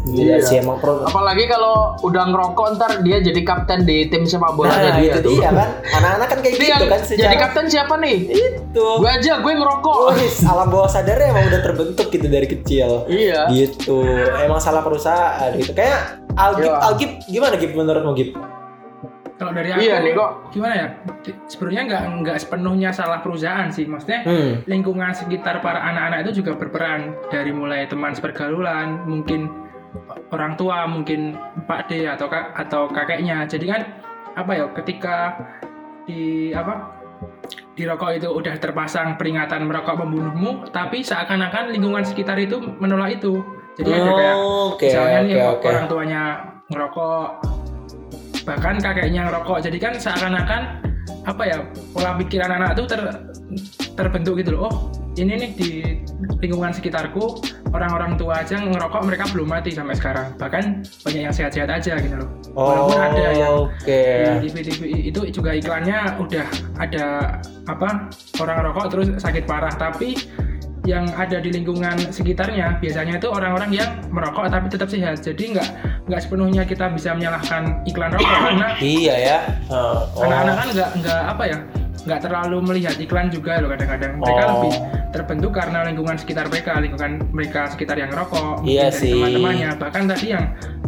Gila 0.09 0.41
Iya. 0.41 0.47
sih 0.47 0.57
emang 0.65 0.81
pro 0.81 1.05
apalagi 1.05 1.45
kalau 1.45 1.93
udah 2.01 2.33
ngerokok 2.33 2.67
ntar 2.81 2.93
dia 3.05 3.21
jadi 3.21 3.45
kapten 3.45 3.85
di 3.85 4.09
tim 4.09 4.25
sepak 4.25 4.57
bola 4.57 4.73
nah, 4.73 4.97
dia 4.97 5.13
itu 5.13 5.21
tuh. 5.21 5.37
dia 5.37 5.53
kan? 5.53 5.69
Anak-anak 6.01 6.27
kan 6.33 6.39
kayak 6.41 6.55
Dia 6.57 6.69
gitu 6.81 6.87
kan 6.89 7.01
jadi 7.05 7.37
kapten 7.37 7.67
siapa 7.69 7.95
nih? 8.01 8.17
Itu. 8.33 8.87
Gue 9.05 9.11
aja 9.11 9.33
gue 9.45 9.53
ngerokok. 9.53 9.97
Wih, 10.17 10.33
alam 10.49 10.69
bawah 10.73 10.89
sadarnya 10.89 11.29
emang 11.29 11.53
udah 11.53 11.61
terbentuk 11.61 12.09
gitu 12.09 12.25
dari 12.25 12.49
kecil. 12.49 13.05
Iya. 13.05 13.53
Gitu. 13.53 14.01
Emang 14.41 14.61
salah 14.63 14.81
perusahaan 14.81 15.53
gitu. 15.61 15.77
Kayak 15.77 16.25
Algip 16.39 16.71
Iya. 16.73 16.79
Algip 16.89 17.11
gimana 17.29 17.55
Gip 17.59 17.73
menurutmu 17.77 18.13
Gip 18.17 18.31
Kalau 19.39 19.55
dari 19.55 19.71
aku, 19.71 19.81
iya 19.87 20.03
nih 20.03 20.19
kok 20.19 20.51
gimana 20.51 20.75
ya? 20.75 20.89
Sebenarnya 21.47 21.83
nggak 21.87 22.03
nggak 22.27 22.39
sepenuhnya 22.43 22.91
salah 22.91 23.23
perusahaan 23.23 23.71
sih, 23.71 23.87
maksudnya 23.87 24.27
hmm 24.27 24.67
lingkungan 24.67 25.15
sekitar 25.15 25.63
para 25.63 25.79
anak-anak 25.79 26.27
itu 26.27 26.43
juga 26.43 26.59
berperan 26.59 27.15
dari 27.31 27.55
mulai 27.55 27.87
teman 27.87 28.19
sepergaulan, 28.19 29.07
mungkin 29.07 29.47
orang 30.35 30.59
tua, 30.59 30.91
mungkin 30.91 31.39
Pak 31.71 31.87
D 31.87 32.11
atau 32.11 32.27
kak 32.27 32.51
atau 32.59 32.91
kakeknya. 32.91 33.47
Jadi 33.47 33.65
kan 33.71 33.81
apa 34.35 34.51
ya? 34.59 34.67
Ketika 34.75 35.39
di 36.03 36.51
apa 36.51 36.99
di 37.79 37.87
rokok 37.87 38.11
itu 38.19 38.29
udah 38.29 38.59
terpasang 38.59 39.15
peringatan 39.15 39.71
merokok 39.71 40.03
membunuhmu, 40.03 40.67
tapi 40.75 41.07
seakan-akan 41.07 41.71
lingkungan 41.71 42.03
sekitar 42.03 42.35
itu 42.43 42.59
menolak 42.83 43.23
itu. 43.23 43.39
Jadi 43.79 43.87
ada 43.95 44.11
kayak 44.11 44.35
Oh, 44.35 44.75
oke 44.75 44.83
misalnya 44.91 45.19
nih 45.23 45.35
oke 45.39 45.47
oke 45.55 45.67
orang 45.71 45.87
tuanya 45.87 46.23
ngerokok 46.67 47.27
bahkan 48.47 48.79
kakeknya 48.79 49.27
ngerokok. 49.31 49.65
Jadi 49.65 49.79
kan 49.81 49.93
seakan-akan 49.97 50.63
apa 51.25 51.43
ya 51.45 51.57
pola 51.93 52.17
pikir 52.17 52.41
anak-anak 52.41 52.73
tuh 52.77 52.87
ter, 52.89 53.01
terbentuk 53.97 54.35
gitu 54.41 54.57
loh. 54.57 54.69
Oh 54.69 54.75
ini 55.19 55.35
nih 55.35 55.51
di 55.59 55.71
lingkungan 56.39 56.71
sekitarku 56.71 57.43
orang-orang 57.75 58.15
tua 58.15 58.41
aja 58.47 58.63
ngerokok 58.63 59.03
mereka 59.03 59.25
belum 59.35 59.49
mati 59.51 59.75
sampai 59.75 59.99
sekarang. 59.99 60.27
Bahkan 60.39 60.65
banyak 61.03 61.23
yang 61.29 61.35
sehat-sehat 61.35 61.69
aja 61.69 61.99
gitu 61.99 62.17
loh. 62.17 62.29
Walaupun 62.55 62.99
ada 62.99 63.23
yang 63.35 63.47
Oh, 63.49 63.67
oke. 63.67 64.03
di 64.39 64.49
TV-TV 64.51 64.83
itu 65.11 65.21
juga 65.35 65.51
iklannya 65.57 66.21
udah 66.21 66.47
ada 66.79 67.05
apa 67.67 68.09
orang 68.39 68.59
rokok 68.71 68.87
terus 68.95 69.09
sakit 69.19 69.45
parah. 69.45 69.75
Tapi 69.75 70.15
yang 70.87 71.05
ada 71.13 71.37
di 71.43 71.53
lingkungan 71.53 72.01
sekitarnya 72.09 72.81
biasanya 72.81 73.21
itu 73.21 73.29
orang-orang 73.29 73.71
yang 73.75 73.91
merokok 74.09 74.49
tapi 74.49 74.71
tetap 74.73 74.89
sehat. 74.89 75.21
Jadi 75.21 75.59
nggak 75.59 75.69
nggak 76.09 76.21
sepenuhnya 76.21 76.63
kita 76.65 76.89
bisa 76.89 77.13
menyalahkan 77.13 77.85
iklan 77.85 78.11
rokok 78.11 78.33
karena 78.49 78.69
iya 78.81 79.15
ya 79.17 79.39
Oh, 79.69 80.09
oh. 80.17 80.25
anak-anak 80.25 80.55
kan 80.57 80.69
nggak 80.73 80.91
nggak 80.99 81.21
apa 81.29 81.45
ya 81.45 81.59
nggak 81.99 82.21
terlalu 82.25 82.57
melihat 82.65 82.97
iklan 82.97 83.29
juga 83.29 83.61
loh 83.61 83.69
kadang-kadang 83.69 84.13
mereka 84.17 84.43
Oh. 84.43 84.51
lebih 84.57 84.75
terbentuk 85.09 85.53
karena 85.53 85.79
lingkungan 85.85 86.17
sekitar 86.17 86.45
mereka 86.47 86.73
lingkungan 86.79 87.13
mereka 87.31 87.61
sekitar 87.69 87.97
yang 87.97 88.09
rokok 88.11 88.61
Iya 88.63 88.89
sih. 88.89 89.13
teman-temannya 89.13 89.71
bahkan 89.77 90.05
tadi 90.05 90.27
yang 90.33 90.45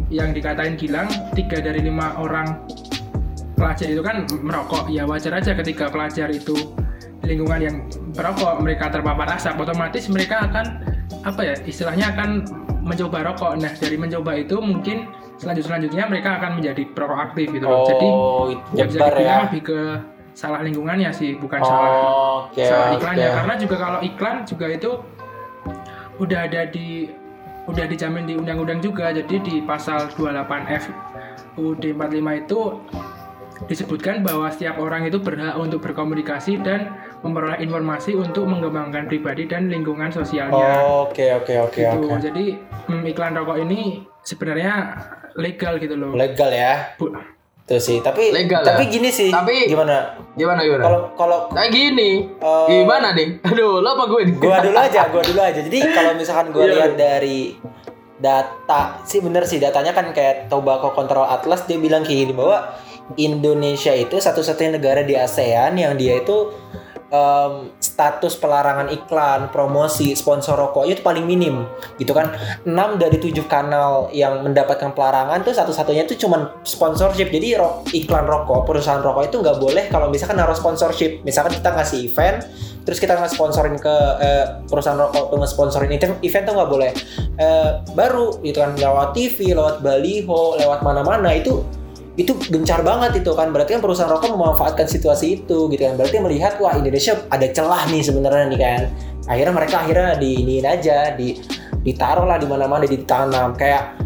yang 0.08 0.28
dikatain 0.32 0.74
Gilang 0.74 1.06
tiga 1.32 1.60
dari 1.60 1.80
lima 1.80 2.16
orang 2.16 2.64
pelajar 3.54 3.86
itu 3.86 4.00
kan 4.00 4.24
merokok 4.34 4.88
ya 4.88 5.04
wajar 5.04 5.36
aja 5.36 5.52
ketika 5.52 5.86
pelajar 5.86 6.28
itu 6.28 6.56
lingkungan 7.20 7.60
yang 7.60 7.76
merokok 8.10 8.58
mereka 8.58 8.88
terpapar 8.88 9.28
asap 9.30 9.60
otomatis 9.60 10.08
mereka 10.08 10.48
akan 10.48 10.66
apa 11.20 11.40
ya 11.44 11.54
istilahnya 11.62 12.10
akan 12.10 12.30
mencoba 12.80 13.32
rokok. 13.32 13.52
Nah 13.60 13.72
dari 13.76 13.96
mencoba 13.96 14.32
itu 14.36 14.56
mungkin 14.58 15.08
selanjut 15.40 15.64
selanjutnya 15.68 16.04
mereka 16.08 16.36
akan 16.40 16.60
menjadi 16.60 16.82
perokok 16.92 17.18
aktif 17.32 17.46
gitu 17.52 17.64
loh. 17.64 17.84
Jadi 17.88 18.08
oh 18.08 18.44
ya 18.76 18.84
bisa 18.88 18.98
ya? 18.98 19.06
dibilang 19.12 19.40
lebih 19.48 19.62
ke 19.64 19.80
salah 20.36 20.60
lingkungannya 20.62 21.10
sih 21.10 21.36
bukan 21.36 21.60
salah 21.60 21.90
oh, 21.90 22.38
salah 22.54 22.88
oke. 22.92 22.96
iklannya. 23.00 23.28
Karena 23.28 23.54
juga 23.58 23.76
kalau 23.76 24.00
iklan 24.00 24.36
juga 24.48 24.66
itu 24.70 24.90
udah 26.20 26.40
ada 26.44 26.62
di 26.68 27.08
udah 27.68 27.84
dijamin 27.86 28.24
di 28.26 28.34
undang-undang 28.36 28.80
juga. 28.80 29.12
Jadi 29.12 29.36
di 29.40 29.54
pasal 29.64 30.10
28F 30.12 30.84
UUD 31.60 31.82
45 31.96 32.42
itu 32.46 32.60
disebutkan 33.68 34.24
bahwa 34.24 34.48
setiap 34.48 34.80
orang 34.80 35.04
itu 35.04 35.20
berhak 35.20 35.52
untuk 35.60 35.84
berkomunikasi 35.84 36.64
dan 36.64 36.96
memperoleh 37.20 37.60
informasi 37.60 38.12
untuk 38.12 38.44
mengembangkan 38.44 39.04
pribadi 39.04 39.44
dan 39.44 39.68
lingkungan 39.68 40.08
sosialnya. 40.08 40.80
Oke 41.04 41.28
oke 41.30 41.52
oke 41.60 41.76
gitu. 41.78 42.06
oke. 42.06 42.16
Jadi 42.18 42.44
hmm, 42.86 43.04
iklan 43.06 43.34
rokok 43.34 43.60
ini 43.60 43.80
sebenarnya 44.20 44.96
legal 45.34 45.76
gitu 45.76 45.94
loh. 45.94 46.12
Legal 46.12 46.48
ya? 46.48 46.96
Bu- 46.96 47.12
itu 47.60 47.78
sih 47.78 47.98
tapi 48.02 48.34
Legal 48.34 48.66
tapi 48.66 48.82
ya? 48.82 48.90
gini 48.90 49.08
sih 49.08 49.30
Tapi- 49.30 49.70
gimana? 49.70 50.18
gimana 50.34 50.58
gimana? 50.60 50.82
Kalau 50.82 51.00
kalau 51.14 51.38
kayak 51.48 51.70
gini. 51.70 52.26
Eh, 52.26 52.66
gimana 52.68 53.14
nih? 53.14 53.38
Aduh 53.46 53.78
lo 53.78 53.88
apa 53.90 54.04
gue? 54.06 54.20
nih 54.24 54.34
gua 54.36 54.58
dulu 54.58 54.74
aja 54.74 55.00
gua 55.06 55.22
dulu 55.22 55.38
aja. 55.38 55.60
Jadi 55.60 55.78
kalau 55.86 56.12
misalkan 56.14 56.50
gua 56.50 56.64
Iya. 56.66 56.72
lihat 56.74 56.92
dari 56.96 57.54
data 58.18 59.00
sih 59.02 59.20
bener 59.20 59.44
sih 59.44 59.56
datanya 59.56 59.92
kan 59.92 60.10
kayak 60.10 60.48
Tobacco 60.48 60.90
Control 60.90 61.24
Atlas 61.24 61.64
dia 61.64 61.76
bilang 61.76 62.02
kayak 62.02 62.18
gini 62.20 62.32
bahwa 62.32 62.74
Indonesia 63.16 63.90
itu 63.90 64.16
satu-satunya 64.16 64.76
negara 64.76 65.00
di 65.00 65.14
ASEAN 65.14 65.74
yang 65.74 65.94
dia 65.94 66.18
itu 66.18 66.50
em, 67.10 67.74
status 67.82 68.38
pelarangan 68.38 68.88
iklan, 68.88 69.50
promosi, 69.50 70.14
sponsor 70.14 70.54
rokok 70.54 70.86
itu 70.86 71.02
paling 71.02 71.26
minim 71.26 71.66
gitu 71.98 72.14
kan. 72.14 72.32
6 72.62 72.96
dari 72.96 73.18
7 73.18 73.44
kanal 73.50 74.08
yang 74.14 74.40
mendapatkan 74.46 74.94
pelarangan 74.94 75.42
tuh 75.42 75.52
satu-satunya 75.52 76.06
itu 76.06 76.16
cuman 76.26 76.48
sponsorship. 76.62 77.28
Jadi 77.28 77.58
ro- 77.58 77.82
iklan 77.90 78.24
rokok, 78.24 78.64
perusahaan 78.64 79.02
rokok 79.02 79.28
itu 79.28 79.36
nggak 79.42 79.58
boleh 79.58 79.84
kalau 79.90 80.08
misalkan 80.08 80.38
naruh 80.38 80.56
sponsorship. 80.56 81.20
Misalkan 81.26 81.58
kita 81.58 81.74
ngasih 81.74 82.06
event, 82.06 82.46
terus 82.86 83.02
kita 83.02 83.18
nge-sponsorin 83.18 83.76
ke 83.76 83.94
eh, 84.22 84.46
perusahaan 84.70 84.96
rokok 84.96 85.34
tuh 85.34 85.38
nge-sponsorin 85.42 85.90
event, 85.90 86.14
event 86.22 86.44
tuh 86.46 86.54
nggak 86.56 86.70
boleh. 86.70 86.90
Eh, 87.36 87.70
baru 87.92 88.38
gitu 88.40 88.62
kan 88.62 88.78
lewat 88.78 89.18
TV, 89.18 89.52
lewat 89.52 89.82
baliho, 89.82 90.56
lewat 90.56 90.80
mana-mana 90.86 91.34
itu 91.34 91.60
itu 92.18 92.34
gencar 92.50 92.82
banget 92.82 93.22
itu 93.22 93.30
kan. 93.36 93.54
Berarti 93.54 93.78
kan 93.78 93.82
perusahaan 93.82 94.10
rokok 94.10 94.34
memanfaatkan 94.34 94.86
situasi 94.90 95.42
itu 95.42 95.70
gitu 95.70 95.82
kan. 95.82 95.94
Berarti 95.94 96.16
melihat 96.18 96.58
wah 96.58 96.74
Indonesia 96.74 97.14
ada 97.30 97.46
celah 97.46 97.86
nih 97.90 98.02
sebenarnya 98.02 98.44
nih 98.50 98.60
kan. 98.60 98.80
Akhirnya 99.30 99.54
mereka 99.54 99.74
akhirnya 99.86 100.18
diiniin 100.18 100.66
aja 100.66 101.14
di 101.14 101.38
ditaruh 101.80 102.26
lah 102.28 102.36
di 102.36 102.44
mana-mana 102.44 102.84
ditanam 102.84 103.56
kayak 103.56 103.96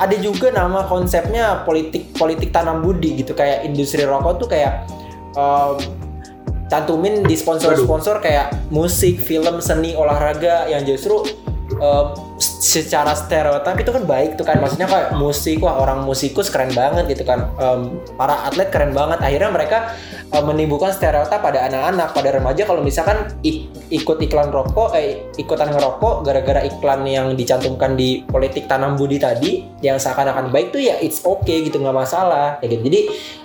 ada 0.00 0.16
juga 0.16 0.52
nama 0.52 0.84
konsepnya 0.88 1.62
politik 1.62 2.10
politik 2.16 2.50
tanam 2.50 2.82
budi 2.82 3.20
gitu. 3.22 3.36
Kayak 3.36 3.68
industri 3.68 4.02
rokok 4.02 4.42
tuh 4.42 4.48
kayak 4.50 4.88
em, 5.38 5.76
cantumin 6.66 7.22
di 7.22 7.36
sponsor-sponsor 7.36 8.22
kayak 8.24 8.54
musik, 8.72 9.20
film, 9.20 9.60
seni, 9.60 9.94
olahraga 9.94 10.66
yang 10.66 10.82
justru 10.88 11.22
em, 11.78 12.29
secara 12.40 13.12
stereotip 13.12 13.76
itu 13.84 13.92
kan 13.92 14.04
baik 14.08 14.40
tuh 14.40 14.48
kan. 14.48 14.56
Maksudnya 14.58 14.88
kayak 14.88 15.14
musik 15.14 15.60
wah 15.60 15.76
orang 15.78 16.08
musikus 16.08 16.48
keren 16.48 16.72
banget 16.72 17.06
gitu 17.12 17.28
kan. 17.28 17.52
Em, 17.60 18.00
para 18.16 18.48
atlet 18.48 18.72
keren 18.72 18.96
banget. 18.96 19.20
Akhirnya 19.20 19.52
mereka 19.52 19.92
em, 20.32 20.44
menimbulkan 20.48 20.90
stereotip 20.90 21.38
pada 21.38 21.68
anak-anak 21.68 22.16
pada 22.16 22.28
remaja. 22.32 22.64
Kalau 22.64 22.80
misalkan 22.80 23.28
ik- 23.44 23.68
ikut 23.92 24.16
iklan 24.24 24.48
rokok 24.48 24.96
eh 24.96 25.28
ikutan 25.36 25.68
ngerokok 25.68 26.24
gara-gara 26.24 26.64
iklan 26.64 27.04
yang 27.04 27.36
dicantumkan 27.36 27.94
di 27.94 28.24
politik 28.24 28.64
tanam 28.64 28.96
budi 28.96 29.20
tadi 29.20 29.68
yang 29.84 30.00
seakan-akan 30.00 30.48
baik 30.48 30.72
tuh 30.72 30.80
ya 30.80 30.96
it's 30.98 31.20
okay 31.22 31.62
gitu 31.68 31.76
nggak 31.76 31.94
masalah. 31.94 32.56
Kayak 32.64 32.80
gitu. 32.80 32.82
Jadi 32.88 33.00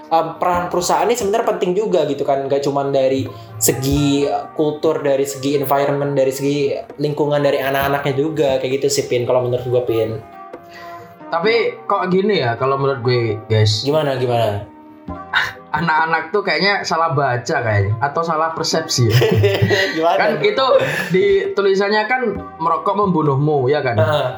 em, 0.06 0.28
peran 0.38 0.70
perusahaan 0.70 1.06
ini 1.06 1.14
sebenarnya 1.14 1.48
penting 1.50 1.72
juga 1.74 2.06
gitu 2.06 2.22
kan 2.22 2.46
gak 2.46 2.62
cuman 2.62 2.90
dari 2.90 3.26
segi 3.58 4.26
kultur 4.54 5.02
dari 5.02 5.24
segi 5.24 5.58
environment 5.58 6.14
dari 6.14 6.30
segi 6.30 6.58
lingkungan 6.98 7.42
dari 7.42 7.58
anak-anaknya 7.58 8.14
juga 8.14 8.50
kayak 8.58 8.82
gitu 8.82 8.88
sih 8.92 9.06
Pin 9.06 9.24
kalau 9.24 9.46
menurut 9.46 9.66
gue 9.66 9.84
Pin 9.84 10.12
Tapi 11.26 11.54
kok 11.84 12.06
gini 12.08 12.40
ya 12.40 12.54
kalau 12.56 12.78
menurut 12.78 13.02
gue 13.02 13.36
guys. 13.50 13.82
gimana 13.82 14.16
gimana 14.16 14.64
Anak-anak 15.76 16.32
tuh 16.32 16.40
kayaknya 16.40 16.88
salah 16.88 17.12
baca 17.12 17.60
kayaknya 17.60 18.00
atau 18.00 18.22
salah 18.24 18.56
persepsi. 18.56 19.12
ya. 19.12 19.20
gimana 20.00 20.16
kan 20.16 20.32
itu 20.40 20.66
di 21.12 21.26
tulisannya 21.52 22.08
kan 22.08 22.22
merokok 22.58 22.96
membunuhmu 22.96 23.68
ya 23.68 23.84
kan. 23.84 24.00
Ah, 24.00 24.30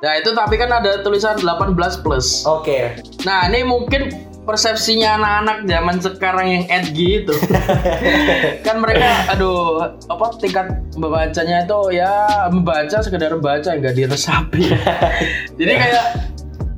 Nah 0.00 0.12
itu 0.16 0.32
tapi 0.32 0.56
kan 0.56 0.68
ada 0.68 1.00
tulisan 1.00 1.36
18 1.36 1.76
plus. 2.00 2.44
oke 2.44 2.92
Nah 3.24 3.48
ini 3.48 3.64
mungkin 3.64 4.08
persepsinya 4.44 5.16
anak-anak 5.18 5.58
zaman 5.66 5.96
sekarang 5.98 6.46
yang 6.46 6.64
edgy 6.68 7.24
itu. 7.24 7.34
Kan 8.66 8.80
mereka 8.84 9.24
aduh 9.32 9.96
apa 10.08 10.26
tingkat 10.38 10.66
membacanya 10.94 11.64
itu 11.64 11.78
ya 11.96 12.12
membaca 12.52 12.96
sekedar 13.02 13.34
membaca 13.34 13.70
nggak 13.74 13.94
diresapi 13.96 14.70
jadi 15.58 15.72
kayak 15.74 16.06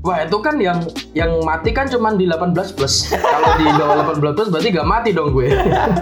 wah 0.07 0.23
itu 0.23 0.39
kan 0.39 0.55
yang 0.57 0.79
yang 1.13 1.43
mati 1.43 1.75
kan 1.75 1.91
cuma 1.91 2.15
di 2.15 2.31
18 2.31 2.55
plus 2.73 3.11
kalau 3.11 3.51
di 3.59 3.67
bawah 3.67 4.07
18 4.15 4.39
plus 4.39 4.49
berarti 4.49 4.69
nggak 4.71 4.87
mati 4.87 5.11
dong 5.11 5.35
gue 5.35 5.51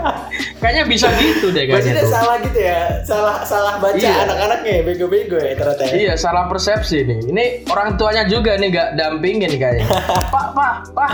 kayaknya 0.61 0.85
bisa 0.85 1.09
gitu 1.17 1.49
deh 1.49 1.65
Berarti 1.65 1.89
kayaknya 1.89 2.05
tuh 2.05 2.13
salah 2.13 2.37
gitu 2.39 2.59
ya 2.61 2.81
salah 3.01 3.37
salah 3.43 3.75
baca 3.79 3.97
Iya. 3.97 4.13
anak-anaknya 4.29 4.71
ya 4.71 4.83
bego-bego 4.85 5.37
ya 5.37 5.53
ternyata 5.57 5.83
ya 5.89 5.93
Iya 5.95 6.13
salah 6.15 6.45
persepsi 6.45 6.99
nih. 7.03 7.19
Ini 7.31 7.45
orang 7.67 7.97
tuanya 7.97 8.27
juga 8.27 8.57
nih 8.57 8.69
gak 8.69 8.89
dampingin 8.95 9.53
kayaknya. 9.55 9.87
pak, 10.35 10.47
pak, 10.53 10.75
pak, 10.93 11.11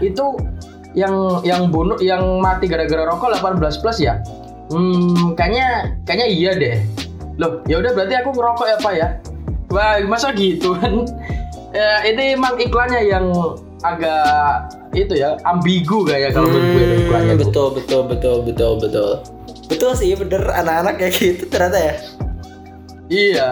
itu 0.00 0.36
yang 0.92 1.14
yang 1.42 1.68
bunuh 1.68 1.96
yang 1.98 2.20
mati 2.38 2.68
gara-gara 2.68 3.04
rokok 3.04 3.32
18 3.32 3.80
plus 3.80 3.98
ya? 3.98 4.20
Hmm, 4.68 5.32
kayaknya 5.32 5.96
kayaknya 6.02 6.28
iya 6.28 6.50
deh. 6.52 6.76
Loh, 7.36 7.64
ya 7.64 7.78
udah 7.78 7.92
berarti 7.92 8.14
aku 8.18 8.30
ngerokok 8.32 8.66
ya 8.66 8.76
pak 8.78 8.92
ya? 8.94 9.08
Wah, 9.70 9.96
masa 10.06 10.30
gitu 10.32 10.74
kan? 10.78 11.02
Ya, 11.74 12.06
ini 12.06 12.32
emang 12.32 12.54
iklannya 12.56 13.02
yang 13.02 13.26
agak 13.82 14.70
itu 14.92 15.10
ya 15.12 15.34
ambigu 15.42 16.06
kayak 16.06 16.32
kalau 16.32 16.46
menurut 16.46 16.70
gue 16.70 16.84
deh 16.86 16.98
iklannya 17.02 17.34
Hmm, 17.34 17.40
tuh. 17.40 17.44
betul 17.44 17.66
betul 17.74 18.00
betul 18.06 18.36
betul 18.40 18.72
betul 18.78 19.10
betul 19.66 19.90
sih 19.92 20.14
bener 20.14 20.38
anak-anak 20.46 20.94
kayak 20.96 21.12
gitu 21.12 21.44
ternyata 21.44 21.78
ya 21.80 21.94
Iya, 23.04 23.48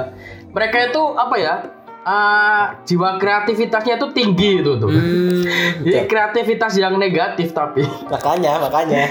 mereka 0.49 0.89
itu 0.89 1.03
apa 1.13 1.37
ya? 1.37 1.55
ah, 2.03 2.75
jiwa 2.83 3.15
kreativitasnya 3.15 3.95
tuh 3.97 4.11
tinggi 4.11 4.59
itu 4.59 4.75
tuh. 4.75 4.89
hmm, 4.89 5.47
Jadi 5.85 6.03
kreativitas 6.05 6.75
yang 6.75 6.97
negatif 6.97 7.53
tapi. 7.53 7.87
makanya 8.07 8.59
makanya 8.59 9.07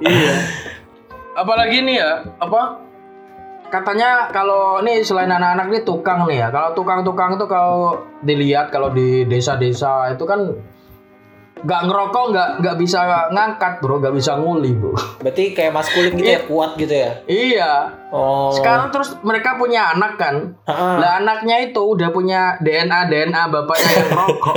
iya. 0.00 0.34
Apalagi 1.34 1.82
nih 1.82 1.96
ya, 1.96 2.10
apa? 2.36 2.82
Katanya 3.74 4.30
kalau 4.30 4.78
nih 4.86 5.02
selain 5.02 5.34
anak-anak 5.34 5.66
nih 5.66 5.82
tukang 5.82 6.30
nih 6.30 6.46
ya. 6.46 6.48
Kalau 6.54 6.70
tukang-tukang 6.78 7.34
tuh 7.34 7.50
kalau 7.50 8.06
dilihat 8.22 8.70
kalau 8.70 8.94
di 8.94 9.26
desa-desa 9.26 10.14
itu 10.14 10.22
kan 10.22 10.54
nggak 11.62 11.82
ngerokok 11.86 12.24
nggak 12.34 12.48
nggak 12.60 12.76
bisa 12.82 12.98
ngangkat 13.30 13.72
bro. 13.78 14.02
Nggak 14.02 14.14
bisa 14.18 14.36
nguli 14.36 14.74
bro. 14.74 14.92
Berarti 15.22 15.54
kayak 15.54 15.72
maskulin 15.72 16.12
gitu 16.18 16.26
ya 16.26 16.40
kuat 16.44 16.70
gitu 16.74 16.90
ya? 16.90 17.10
Iya. 17.30 17.72
Oh. 18.10 18.50
Sekarang 18.50 18.90
terus 18.90 19.14
mereka 19.22 19.54
punya 19.54 19.94
anak 19.94 20.18
kan? 20.18 20.58
Lah 20.66 21.22
anaknya 21.22 21.62
itu 21.62 21.82
udah 21.82 22.10
punya 22.10 22.58
DNA 22.58 23.06
DNA 23.06 23.42
bapaknya 23.50 23.90
yang 23.90 24.10
rokok 24.12 24.56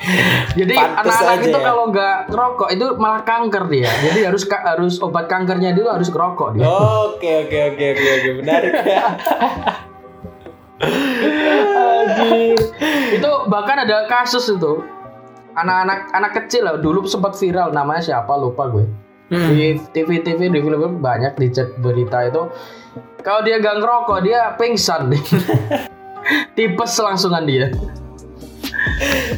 jadi 0.58 0.74
Pantes 0.74 0.96
anak-anak 1.04 1.38
itu 1.44 1.58
ya. 1.60 1.64
kalau 1.64 1.84
nggak 1.92 2.16
ngerokok 2.32 2.68
itu 2.72 2.86
malah 2.96 3.22
kanker 3.22 3.64
dia. 3.68 3.90
Jadi 4.10 4.20
harus 4.24 4.42
harus 4.48 4.94
obat 5.04 5.28
kankernya 5.28 5.76
dulu 5.76 5.92
harus 5.92 6.08
ngerokok 6.08 6.48
dia. 6.56 6.64
Oke 6.64 7.46
oke 7.46 7.58
oke 7.72 7.84
oke 7.94 8.08
oke. 8.16 8.30
Menarik 8.40 8.72
ya. 8.88 9.04
Anjir. 10.80 12.56
itu 13.12 13.30
bahkan 13.52 13.84
ada 13.84 14.08
kasus 14.08 14.48
itu 14.48 14.80
anak-anak 15.60 15.98
anak 16.12 16.32
kecil 16.36 16.62
lah 16.66 16.76
dulu 16.80 17.04
sempat 17.04 17.36
viral 17.36 17.70
namanya 17.70 18.02
siapa 18.02 18.32
lupa 18.36 18.68
gue 18.68 18.86
Hmm. 19.30 19.46
di 19.54 19.78
TV 19.94 20.26
TV 20.26 20.50
di 20.50 20.58
film 20.58 20.98
banyak 20.98 21.38
di 21.38 21.54
chat 21.54 21.70
berita 21.78 22.26
itu 22.26 22.50
kalau 23.22 23.46
dia 23.46 23.62
gak 23.62 23.78
ngerokok 23.78 24.26
dia 24.26 24.58
pingsan 24.58 25.06
nih 25.06 25.22
tipes 26.58 26.98
langsungan 26.98 27.46
dia 27.46 27.70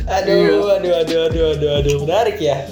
Aduh, 0.09 0.81
aduh, 0.81 0.93
aduh, 1.03 1.21
aduh, 1.29 1.45
aduh, 1.57 1.71
aduh, 1.83 1.97
menarik 2.05 2.39
ya. 2.41 2.67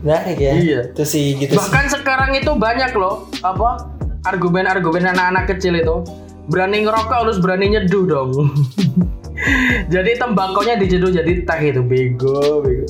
Menarik 0.00 0.38
ya. 0.38 0.52
Iya. 0.56 0.80
Itu 0.96 1.04
sih 1.04 1.36
gitu. 1.38 1.54
sih. 1.54 1.58
bahkan 1.60 1.86
sekarang 1.92 2.30
itu 2.34 2.52
banyak 2.56 2.90
loh 2.96 3.28
apa 3.44 3.92
argumen-argumen 4.24 5.02
anak-anak 5.12 5.50
kecil 5.52 5.76
itu 5.76 5.96
berani 6.48 6.88
ngerokok 6.88 7.26
harus 7.26 7.38
berani 7.38 7.74
nyeduh 7.74 8.04
dong 8.06 8.30
jadi 9.94 10.10
tembakonya 10.18 10.78
dijeduh 10.78 11.10
jadi 11.10 11.32
teh 11.42 11.60
itu 11.66 11.82
bego 11.82 12.62
bego 12.62 12.86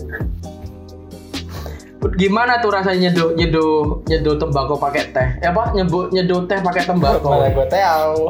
gimana 2.18 2.58
tuh 2.58 2.74
rasanya 2.74 3.08
nyeduh 3.08 3.30
nyeduh 3.38 4.02
nyeduh 4.10 4.34
tembakau 4.34 4.74
pakai 4.74 5.14
teh 5.14 5.28
ya 5.38 5.54
apa 5.54 5.70
nyeduh 5.70 6.10
nyeduh 6.10 6.40
teh 6.50 6.58
pakai 6.58 6.82
tembakau 6.82 7.30
Mana 7.30 7.54
gue 7.54 7.66
tahu. 7.70 8.20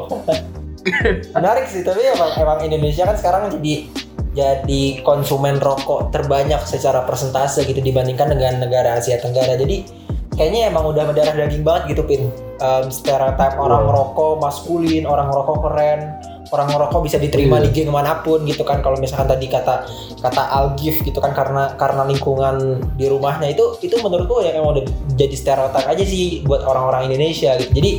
Menarik 1.35 1.65
sih, 1.71 1.81
tapi 1.81 2.03
emang, 2.03 2.31
emang 2.35 2.59
Indonesia 2.63 3.07
kan 3.07 3.15
sekarang 3.15 3.55
jadi 3.59 3.87
jadi 4.33 5.05
konsumen 5.05 5.61
rokok 5.61 6.09
terbanyak 6.09 6.59
secara 6.65 7.05
persentase 7.05 7.63
gitu 7.69 7.79
dibandingkan 7.79 8.33
dengan 8.33 8.65
negara 8.65 8.97
Asia 8.97 9.21
Tenggara. 9.21 9.55
Jadi 9.55 9.85
kayaknya 10.33 10.73
emang 10.73 10.89
udah 10.89 11.05
mendarah 11.05 11.33
daging 11.37 11.61
banget 11.63 11.95
gitu 11.95 12.03
pin. 12.03 12.27
Um, 12.59 12.89
stereotip 12.89 13.55
orang 13.61 13.85
rokok 13.85 14.41
maskulin, 14.41 15.05
orang 15.05 15.29
rokok 15.29 15.69
keren, 15.69 16.17
orang 16.53 16.69
ngerokok 16.69 17.01
bisa 17.09 17.17
diterima 17.17 17.57
Iya. 17.57 17.65
di 17.65 17.69
geng 17.73 17.89
mana 17.89 18.21
pun 18.21 18.45
gitu 18.45 18.61
kan. 18.61 18.85
Kalau 18.85 19.01
misalkan 19.01 19.25
tadi 19.25 19.49
kata 19.49 19.89
kata 20.21 20.43
Algif 20.53 21.01
gitu 21.01 21.17
kan 21.17 21.33
karena 21.33 21.73
karena 21.73 22.05
lingkungan 22.05 22.77
di 22.93 23.09
rumahnya 23.09 23.49
itu 23.49 23.81
itu 23.81 23.97
menurutku 23.97 24.45
ya 24.45 24.53
emang 24.53 24.77
udah 24.77 24.85
jadi 25.17 25.33
stereotip 25.33 25.83
aja 25.89 26.05
sih 26.05 26.45
buat 26.45 26.61
orang-orang 26.61 27.09
Indonesia 27.09 27.57
gitu. 27.57 27.73
Jadi 27.73 27.91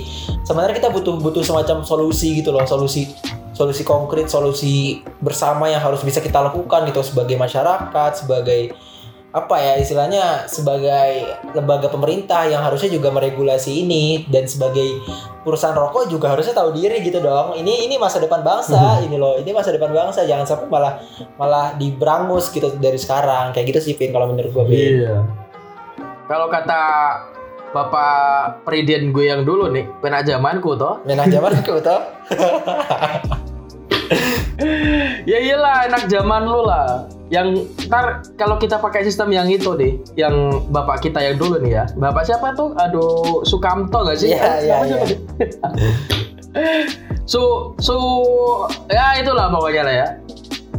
sebenarnya 0.46 0.78
kita 0.78 0.94
butuh 0.94 1.18
butuh 1.18 1.42
semacam 1.42 1.82
solusi 1.82 2.38
gitu 2.38 2.54
loh, 2.54 2.62
solusi 2.62 3.10
solusi 3.54 3.82
konkret, 3.82 4.30
solusi 4.30 5.02
bersama 5.22 5.70
yang 5.70 5.82
harus 5.82 6.02
bisa 6.02 6.22
kita 6.22 6.42
lakukan 6.42 6.86
gitu 6.90 7.02
sebagai 7.02 7.34
masyarakat, 7.38 8.10
sebagai 8.22 8.74
apa 9.34 9.58
ya 9.58 9.74
istilahnya 9.82 10.46
sebagai 10.46 11.26
lembaga 11.58 11.90
pemerintah 11.90 12.46
yang 12.46 12.62
harusnya 12.62 12.86
juga 12.86 13.10
meregulasi 13.10 13.82
ini 13.82 14.30
dan 14.30 14.46
sebagai 14.46 15.02
perusahaan 15.44 15.76
rokok 15.76 16.08
juga 16.08 16.32
harusnya 16.32 16.56
tahu 16.56 16.72
diri 16.72 17.04
gitu 17.04 17.20
dong. 17.20 17.54
Ini 17.54 17.86
ini 17.86 18.00
masa 18.00 18.18
depan 18.18 18.40
bangsa 18.40 18.80
ini 19.06 19.20
loh. 19.20 19.36
Ini 19.36 19.52
masa 19.52 19.70
depan 19.70 19.92
bangsa 19.92 20.24
jangan 20.24 20.48
sampai 20.48 20.66
malah 20.72 20.92
malah 21.36 21.76
diberangus 21.76 22.48
gitu 22.50 22.72
dari 22.80 22.96
sekarang. 22.96 23.52
Kayak 23.52 23.76
gitu 23.76 23.92
sih 23.92 23.94
Pin 23.94 24.10
kalau 24.10 24.32
menurut 24.32 24.50
gue 24.50 24.64
Pin. 24.66 24.92
Iya. 25.04 25.16
Kalau 26.24 26.48
kata 26.48 26.82
bapak 27.76 28.64
presiden 28.64 29.12
gue 29.12 29.28
yang 29.28 29.44
dulu 29.44 29.68
nih, 29.68 29.84
pernah 30.00 30.24
zamanku 30.24 30.74
toh. 30.80 31.04
Menang 31.04 31.28
zamanku 31.28 31.76
toh. 31.86 32.00
ya 35.28 35.38
iyalah 35.44 35.92
enak 35.92 36.08
zaman 36.08 36.42
lu 36.48 36.64
lah. 36.64 37.04
Yang 37.32 37.72
ntar 37.88 38.20
kalau 38.36 38.60
kita 38.60 38.76
pakai 38.76 39.04
sistem 39.04 39.32
yang 39.32 39.48
itu 39.48 39.72
deh, 39.76 39.96
yang 40.14 40.64
bapak 40.68 41.00
kita 41.00 41.24
yang 41.24 41.40
dulu 41.40 41.56
nih 41.60 41.82
ya. 41.82 41.84
Bapak 41.96 42.28
siapa 42.28 42.52
tuh? 42.52 42.76
Aduh, 42.76 43.40
Sukamto 43.48 44.04
gak 44.04 44.18
sih? 44.20 44.36
Siapa 44.36 44.60
iya. 44.60 45.04
deh? 45.08 45.18
su 47.32 47.72
su 47.80 47.96
ya 48.92 49.18
itulah 49.18 49.48
pokoknya 49.50 49.82
lah 49.82 49.94
ya. 49.94 50.08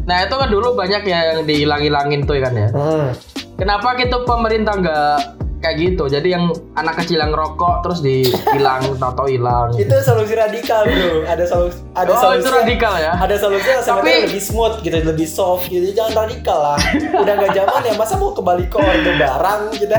Nah 0.06 0.18
itu 0.22 0.36
kan 0.38 0.50
dulu 0.54 0.78
banyak 0.78 1.02
ya 1.10 1.20
yang 1.34 1.40
dihilang-hilangin 1.50 2.22
tuh 2.30 2.38
kan 2.38 2.54
ya. 2.54 2.70
Hmm. 2.70 3.10
Kenapa 3.58 3.98
gitu 3.98 4.22
pemerintah 4.28 4.78
nggak 4.78 5.18
kayak 5.66 5.78
gitu? 5.82 6.06
Jadi 6.06 6.28
yang 6.30 6.46
anak 6.74 7.02
kecil 7.02 7.18
yang 7.18 7.34
rokok 7.34 7.82
terus 7.82 8.00
dihilang, 8.00 8.86
tato 9.02 9.26
hilang. 9.26 9.74
Itu 9.74 9.98
solusi 10.00 10.38
radikal, 10.38 10.86
Bro. 10.86 11.26
Ada 11.26 11.46
solusi 11.46 11.82
ada 11.92 12.12
Oh 12.12 12.20
solusi 12.22 12.46
itu 12.46 12.50
radikal 12.54 12.94
ya? 12.96 13.14
ada 13.18 13.36
solusi 13.36 13.66
yang 13.66 13.82
sebenarnya 13.82 14.06
Tapi- 14.14 14.26
lebih 14.30 14.42
smooth 14.44 14.76
gitu, 14.80 14.98
lebih 15.02 15.28
soft 15.28 15.66
gitu. 15.68 15.86
Jangan 15.90 16.14
radikal 16.22 16.58
lah. 16.62 16.78
Udah 17.18 17.34
nggak 17.34 17.52
zaman 17.52 17.82
ya, 17.82 17.94
masa 17.98 18.14
mau 18.16 18.30
kembali 18.32 18.70
ke 18.70 18.78
orde 18.78 19.12
barang 19.18 19.62
gitu. 19.74 19.98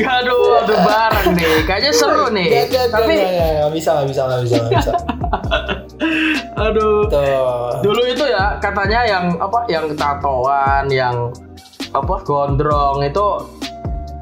Aduh, 0.00 0.60
aduh 0.60 0.78
barang 0.78 1.26
nih. 1.32 1.64
Kayaknya 1.64 1.92
seru 1.92 2.26
nih. 2.28 2.48
Gak, 2.50 2.64
gak, 2.68 2.68
gak, 2.68 2.86
Tapi, 2.92 3.14
gak, 3.16 3.30
gak, 3.32 3.50
gak 3.56 3.72
bisa, 3.72 3.90
gak 3.96 4.08
bisa, 4.08 4.22
gak 4.26 4.40
bisa, 4.42 4.56
gak 4.58 4.72
bisa. 4.76 4.92
aduh. 6.66 7.00
Tuh. 7.08 7.70
Dulu 7.80 8.02
itu 8.04 8.24
ya 8.26 8.58
katanya 8.58 9.00
yang 9.04 9.24
apa? 9.38 9.64
Yang 9.66 9.96
tatoan, 9.96 10.84
yang 10.90 11.16
apa? 11.90 12.14
Gondrong 12.22 13.00
itu 13.02 13.26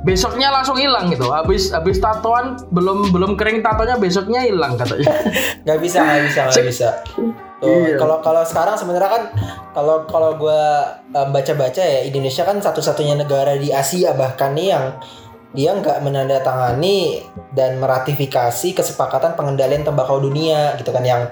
besoknya 0.07 0.49
langsung 0.55 0.79
hilang 0.79 1.11
gitu. 1.11 1.31
Habis 1.31 1.75
habis 1.75 1.99
tatoan 1.99 2.59
belum 2.71 3.11
belum 3.11 3.35
kering 3.35 3.63
tatonya 3.63 3.99
besoknya 3.99 4.47
hilang 4.47 4.79
katanya. 4.79 5.11
Gak 5.69 5.79
bisa, 5.83 6.01
gak 6.01 6.23
bisa, 6.27 6.41
gak 6.49 6.67
bisa. 6.67 6.89
Tuh, 7.59 7.91
Iya. 7.91 7.99
kalau 7.99 8.23
kalau 8.23 8.47
sekarang 8.47 8.79
sebenarnya 8.79 9.11
kan 9.11 9.25
kalau 9.75 10.07
kalau 10.07 10.39
gue 10.39 10.63
baca-baca 11.11 11.83
ya 11.83 12.07
Indonesia 12.07 12.47
kan 12.47 12.63
satu-satunya 12.63 13.19
negara 13.19 13.59
di 13.59 13.75
Asia 13.75 14.15
bahkan 14.15 14.55
nih 14.55 14.79
yang 14.79 14.95
dia 15.59 15.75
nggak 15.75 16.05
menandatangani 16.05 17.25
dan 17.57 17.83
meratifikasi 17.83 18.69
kesepakatan 18.79 19.35
pengendalian 19.35 19.83
tembakau 19.83 20.23
dunia 20.23 20.79
gitu 20.79 20.95
kan 20.95 21.03
yang 21.03 21.27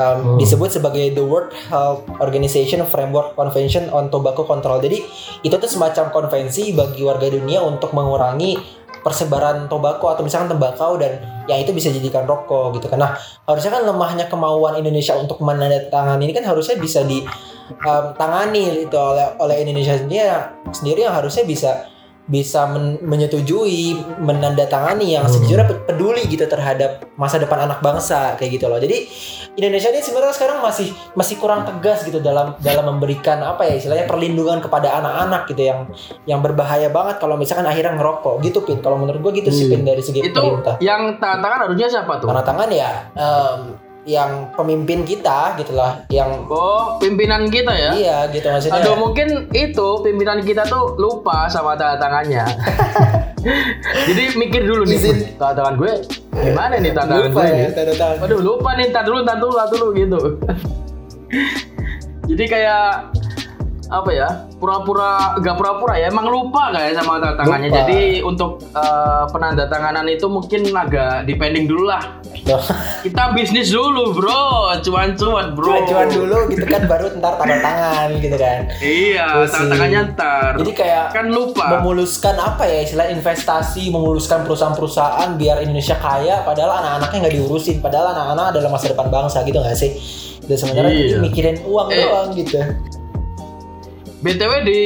um, 0.00 0.18
Hmm. 0.20 0.36
disebut 0.40 0.72
sebagai 0.72 1.12
the 1.12 1.20
World 1.20 1.52
Health 1.68 2.08
Organization 2.24 2.80
Framework 2.88 3.36
Convention 3.36 3.92
on 3.92 4.08
Tobacco 4.08 4.48
Control. 4.48 4.80
Jadi 4.80 5.04
itu 5.44 5.54
tuh 5.54 5.68
semacam 5.68 6.08
konvensi 6.08 6.72
bagi 6.72 7.04
warga 7.04 7.28
dunia 7.28 7.60
untuk 7.60 7.92
mengurangi 7.92 8.80
persebaran 9.00 9.64
tobacco 9.64 10.12
atau 10.12 10.20
misalkan 10.20 10.52
tembakau 10.52 11.00
dan 11.00 11.24
yang 11.48 11.64
itu 11.64 11.72
bisa 11.72 11.88
dijadikan 11.88 12.28
rokok 12.28 12.76
gitu 12.76 12.86
kan. 12.92 13.00
Nah, 13.00 13.16
harusnya 13.48 13.80
kan 13.80 13.82
lemahnya 13.88 14.28
kemauan 14.28 14.76
Indonesia 14.76 15.16
untuk 15.16 15.40
menandatangani 15.40 16.28
ini 16.28 16.34
kan 16.36 16.44
harusnya 16.44 16.76
bisa 16.76 17.00
ditangani 17.04 18.84
itu 18.84 18.96
oleh 18.96 19.40
oleh 19.40 19.56
Indonesia 19.64 19.96
sendiri 19.96 20.28
sendiri 20.68 21.00
yang 21.08 21.16
harusnya 21.16 21.48
bisa 21.48 21.88
bisa 22.30 22.62
men- 22.64 23.02
menyetujui 23.02 23.98
menandatangani 24.16 25.12
yang 25.12 25.26
Hmm. 25.26 25.34
sejujurnya 25.34 25.66
pe- 25.66 25.82
peduli 25.84 26.22
gitu 26.24 26.46
terhadap 26.46 27.10
masa 27.14 27.36
depan 27.36 27.66
anak 27.66 27.78
bangsa 27.80 28.38
kayak 28.38 28.54
gitu 28.54 28.64
loh. 28.64 28.78
Jadi 28.78 29.10
Indonesia 29.52 29.90
ini 29.90 29.98
sebenarnya 29.98 30.30
sekarang 30.32 30.62
masih 30.62 30.88
masih 31.12 31.36
kurang 31.36 31.66
tegas 31.66 32.00
gitu 32.02 32.18
dalam 32.18 32.54
dalam 32.58 32.86
memberikan 32.88 33.42
apa 33.42 33.66
ya 33.66 33.74
istilahnya 33.74 34.06
perlindungan 34.06 34.58
kepada 34.58 34.94
anak-anak 34.94 35.42
gitu 35.44 35.62
yang 35.64 35.90
yang 36.24 36.38
berbahaya 36.38 36.86
banget 36.88 37.18
kalau 37.18 37.34
misalkan 37.34 37.66
akhirnya 37.66 37.92
ngerokok 37.92 38.38
gitu 38.40 38.62
pin. 38.62 38.78
Kalau 38.78 38.94
menurut 38.94 39.18
gua 39.20 39.32
gitu 39.32 39.50
sih 39.50 39.66
Hmm. 39.66 39.74
pin 39.74 39.82
dari 39.84 40.00
segi 40.00 40.22
itu 40.22 40.30
pemerintah. 40.32 40.78
yang 40.78 41.18
tangan 41.18 41.66
harusnya 41.66 41.90
siapa 41.90 42.16
tuh? 42.16 42.30
Tanda 42.30 42.46
tangan 42.46 42.70
ya 42.70 43.10
em, 43.12 43.89
yang 44.02 44.48
pemimpin 44.56 45.04
kita 45.04 45.54
gitulah 45.54 46.08
yang 46.08 46.48
Oh, 46.48 46.96
pimpinan 46.96 47.46
kita 47.46 47.68
ya? 47.70 47.90
iya 47.92 48.18
gitu 48.28 48.48
maksudnya. 48.48 48.80
Aduh 48.80 48.96
mungkin 48.96 49.28
itu 49.52 49.88
pimpinan 50.00 50.40
kita 50.40 50.64
tuh 50.64 50.96
lupa 50.96 51.46
sama 51.46 51.76
tanda 51.76 52.00
tangannya. 52.00 52.44
Jadi 54.08 54.36
mikir 54.36 54.64
dulu 54.64 54.84
nih, 54.84 54.96
Izin. 54.96 55.16
tanda 55.36 55.60
tangan 55.60 55.74
gue 55.76 55.92
gimana 56.32 56.74
nih 56.76 56.92
tanda 56.92 57.20
tangan 57.20 57.30
gue 57.30 57.44
ya 57.44 57.68
tanda 57.70 57.94
tangan. 57.94 58.16
Aduh 58.24 58.40
lupa 58.40 58.70
nih, 58.74 58.86
tar 58.88 59.04
dulu, 59.04 59.20
tar 59.20 59.36
dulu, 59.36 59.52
tar 59.52 59.68
dulu 59.68 59.86
gitu. 59.92 60.18
Jadi 62.30 62.44
kayak 62.46 63.10
apa 63.90 64.10
ya? 64.10 64.28
Pura-pura, 64.56 65.34
gak 65.36 65.56
pura-pura 65.56 65.94
ya, 65.96 66.08
emang 66.08 66.26
lupa 66.26 66.70
kayak 66.70 66.94
sama 66.94 67.18
tanda 67.18 67.34
tangannya. 67.36 67.68
Lupa. 67.68 67.78
Jadi 67.82 68.00
untuk 68.22 68.50
eh, 68.70 69.24
penandatanganan 69.28 70.06
itu 70.06 70.26
mungkin 70.26 70.70
agak 70.70 71.26
depending 71.26 71.66
dulu 71.66 71.90
lah. 71.90 72.22
Kita 73.00 73.30
bisnis 73.32 73.68
dulu 73.68 74.14
bro, 74.14 74.74
cuan-cuan 74.80 75.52
bro. 75.52 75.66
Cuan-cuan 75.66 76.08
dulu 76.08 76.36
gitu 76.48 76.64
kan 76.64 76.86
baru 76.86 77.10
ntar 77.18 77.34
tanda 77.36 77.56
tangan 77.58 78.08
gitu 78.16 78.36
kan. 78.36 78.58
Iya, 78.78 79.26
tanda 79.46 79.66
tangannya 79.68 80.00
ntar. 80.12 80.50
Jadi 80.56 80.72
kayak 80.72 81.04
kan 81.10 81.26
lupa. 81.26 81.64
memuluskan 81.72 82.36
apa 82.36 82.64
ya 82.64 82.84
istilah 82.84 83.10
investasi, 83.10 83.90
memuluskan 83.90 84.42
perusahaan-perusahaan 84.44 85.34
biar 85.34 85.60
Indonesia 85.60 85.96
kaya 85.96 86.42
padahal 86.42 86.78
anak-anaknya 86.78 87.18
nggak 87.26 87.34
diurusin, 87.34 87.76
padahal 87.80 88.14
anak-anak 88.14 88.54
adalah 88.54 88.68
masa 88.70 88.86
depan 88.88 89.08
bangsa 89.08 89.42
gitu 89.42 89.58
nggak 89.58 89.74
sih? 89.74 89.90
Dan 90.40 90.56
sementara 90.56 90.88
Iya. 90.88 91.18
mikirin 91.18 91.62
uang 91.62 91.88
Eh. 91.88 91.98
doang 92.00 92.28
gitu. 92.34 92.58
BTW 94.20 94.52
di 94.68 94.82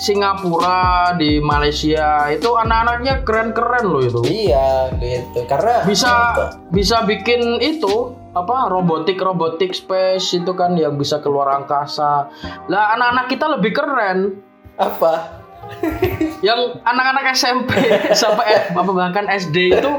Singapura, 0.00 1.12
di 1.20 1.44
Malaysia 1.44 2.32
itu 2.32 2.56
anak-anaknya 2.56 3.20
keren-keren 3.20 3.84
loh 3.84 4.00
itu. 4.00 4.20
Iya 4.24 4.88
gitu. 4.96 5.44
Karena 5.44 5.84
Bisa 5.84 6.32
bisa 6.72 7.04
bikin 7.04 7.60
itu 7.60 8.16
apa 8.32 8.70
robotik 8.70 9.20
robotik 9.20 9.76
space 9.76 10.40
itu 10.40 10.56
kan 10.56 10.72
yang 10.78 10.96
bisa 10.96 11.20
keluar 11.20 11.52
angkasa. 11.52 12.32
Lah 12.72 12.96
anak-anak 12.96 13.26
kita 13.28 13.46
lebih 13.58 13.76
keren. 13.76 14.40
apa? 14.80 15.44
Yang 16.46 16.80
anak-anak 16.82 17.36
SMP 17.36 17.70
sampai 18.16 18.72
apa 18.72 18.90
bahkan 18.90 19.28
SD 19.28 19.76
itu 19.76 19.92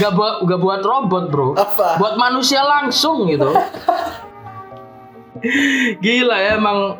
gak 0.00 0.16
buat 0.16 0.48
gak 0.48 0.56
buat 0.56 0.80
robot 0.80 1.28
bro, 1.28 1.52
Apa? 1.52 2.00
buat 2.00 2.16
manusia 2.16 2.64
langsung 2.64 3.28
gitu. 3.28 3.52
Gila 6.04 6.36
ya 6.38 6.56
emang 6.56 6.96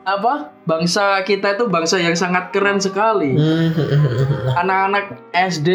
apa 0.00 0.48
bangsa 0.64 1.20
kita 1.22 1.54
itu 1.54 1.64
bangsa 1.66 1.96
yang 1.96 2.14
sangat 2.14 2.50
keren 2.50 2.78
sekali. 2.78 3.36
anak-anak 4.60 5.04
SD, 5.30 5.68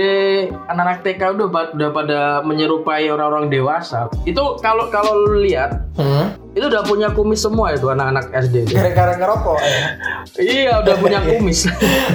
anak-anak 0.65 0.99
TK 1.01 1.21
udah 1.35 1.47
udah 1.71 1.89
pada 1.91 2.19
menyerupai 2.41 3.07
orang-orang 3.07 3.47
dewasa. 3.47 4.09
Itu 4.23 4.57
kalau 4.59 4.89
kalau 4.89 5.13
lu 5.15 5.41
lihat, 5.41 5.85
Hmm? 5.95 6.35
itu 6.51 6.65
udah 6.65 6.83
punya 6.83 7.07
kumis 7.09 7.39
semua 7.39 7.71
itu 7.71 7.85
anak-anak 7.85 8.31
SD. 8.33 8.67
Gara-gara 8.67 9.15
ngerokok 9.15 9.57
ya. 9.57 9.77
iya, 10.55 10.73
udah 10.79 10.95
punya 10.97 11.19
kumis. 11.29 11.67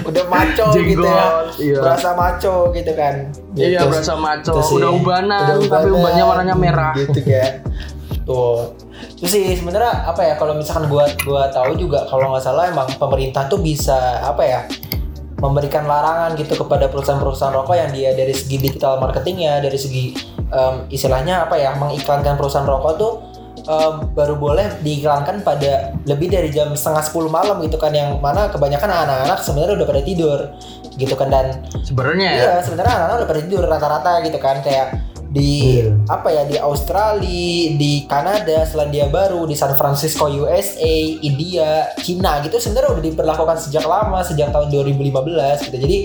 Udah 0.02 0.24
maco 0.26 0.66
gitu 0.74 1.00
ya. 1.00 1.26
Iya. 1.56 1.78
Berasa 1.80 2.10
maco 2.12 2.54
gitu 2.70 2.92
kan. 2.92 3.14
iya, 3.54 3.80
Gitu. 3.80 3.88
berasa 3.88 4.14
maco. 4.14 4.52
Itu 4.52 4.62
sih. 4.64 4.76
Udah 4.76 4.90
ubanan, 4.92 5.56
Udah 5.58 5.70
tapi 5.70 5.88
ubanan, 5.88 5.96
ubannya 5.96 6.24
warnanya 6.26 6.56
merah. 6.56 6.92
gitu 6.94 7.20
kan 7.22 7.52
tuh 8.20 8.76
terus 9.18 9.30
sih 9.32 9.56
sebenarnya 9.56 10.08
apa 10.08 10.22
ya 10.24 10.34
kalau 10.36 10.56
misalkan 10.56 10.88
gua 10.88 11.06
gua 11.24 11.48
tahu 11.52 11.76
juga 11.76 12.06
kalau 12.08 12.32
nggak 12.32 12.44
salah 12.44 12.68
emang 12.68 12.88
pemerintah 12.96 13.46
tuh 13.46 13.60
bisa 13.60 14.20
apa 14.24 14.42
ya 14.42 14.60
memberikan 15.40 15.88
larangan 15.88 16.36
gitu 16.36 16.52
kepada 16.52 16.86
perusahaan-perusahaan 16.92 17.54
rokok 17.56 17.74
yang 17.74 17.90
dia 17.90 18.12
dari 18.12 18.36
segi 18.36 18.60
digital 18.60 19.00
marketingnya 19.00 19.64
dari 19.64 19.78
segi 19.80 20.12
em, 20.52 20.84
istilahnya 20.92 21.48
apa 21.48 21.56
ya 21.56 21.72
mengiklankan 21.80 22.36
perusahaan 22.36 22.68
rokok 22.68 22.92
tuh 23.00 23.12
em, 23.64 23.94
baru 24.12 24.36
boleh 24.36 24.84
diiklankan 24.84 25.40
pada 25.40 25.96
lebih 26.04 26.28
dari 26.28 26.52
jam 26.52 26.76
setengah 26.76 27.00
10 27.08 27.32
malam 27.32 27.56
gitu 27.64 27.80
kan 27.80 27.90
yang 27.96 28.20
mana 28.20 28.52
kebanyakan 28.52 28.92
anak-anak 28.92 29.40
sebenarnya 29.40 29.74
udah 29.80 29.88
pada 29.88 30.02
tidur 30.04 30.38
gitu 31.00 31.14
kan 31.16 31.32
dan 31.32 31.64
Sebenarnya 31.80 32.28
ya. 32.28 32.36
Iya, 32.36 32.54
sebenarnya 32.60 32.92
anak-anak 32.92 33.16
udah 33.16 33.28
pada 33.32 33.40
tidur 33.40 33.62
rata-rata 33.64 34.12
gitu 34.28 34.38
kan 34.38 34.56
kayak 34.60 34.86
di 35.30 35.78
Iya. 35.78 35.94
apa 36.10 36.28
ya 36.34 36.42
di 36.42 36.58
Australia, 36.58 37.78
di 37.78 38.02
Kanada, 38.10 38.66
Selandia 38.66 39.06
Baru, 39.06 39.46
di 39.46 39.54
San 39.54 39.78
Francisco 39.78 40.26
USA, 40.26 40.94
India, 41.22 41.94
Cina 42.02 42.42
gitu 42.42 42.58
sebenarnya 42.58 42.98
udah 42.98 43.04
diperlakukan 43.14 43.56
sejak 43.62 43.86
lama 43.86 44.26
sejak 44.26 44.50
tahun 44.50 44.74
2015 44.74 45.70
gitu. 45.70 45.76
Jadi 45.78 45.96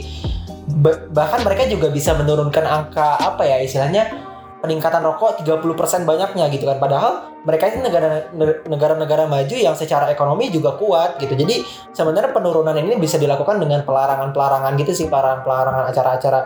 ba- 0.77 1.09
bahkan 1.09 1.41
mereka 1.41 1.65
juga 1.65 1.89
bisa 1.89 2.13
menurunkan 2.13 2.65
angka 2.65 3.17
apa 3.17 3.49
ya 3.49 3.57
istilahnya 3.65 4.13
peningkatan 4.61 5.01
rokok 5.05 5.45
30% 5.45 6.09
banyaknya 6.09 6.49
gitu 6.49 6.65
kan 6.65 6.81
padahal 6.81 7.38
mereka 7.45 7.69
itu 7.69 7.85
negara 7.85 8.33
negara-negara 8.65 9.29
maju 9.29 9.53
yang 9.53 9.77
secara 9.77 10.09
ekonomi 10.09 10.49
juga 10.49 10.73
kuat 10.73 11.21
gitu 11.21 11.38
jadi 11.38 11.61
sebenarnya 11.93 12.33
penurunan 12.33 12.73
ini 12.73 12.97
bisa 12.97 13.21
dilakukan 13.21 13.61
dengan 13.61 13.85
pelarangan-pelarangan 13.85 14.73
gitu 14.81 14.91
sih 14.97 15.05
pelarangan-pelarangan 15.05 15.85
acara-acara 15.93 16.39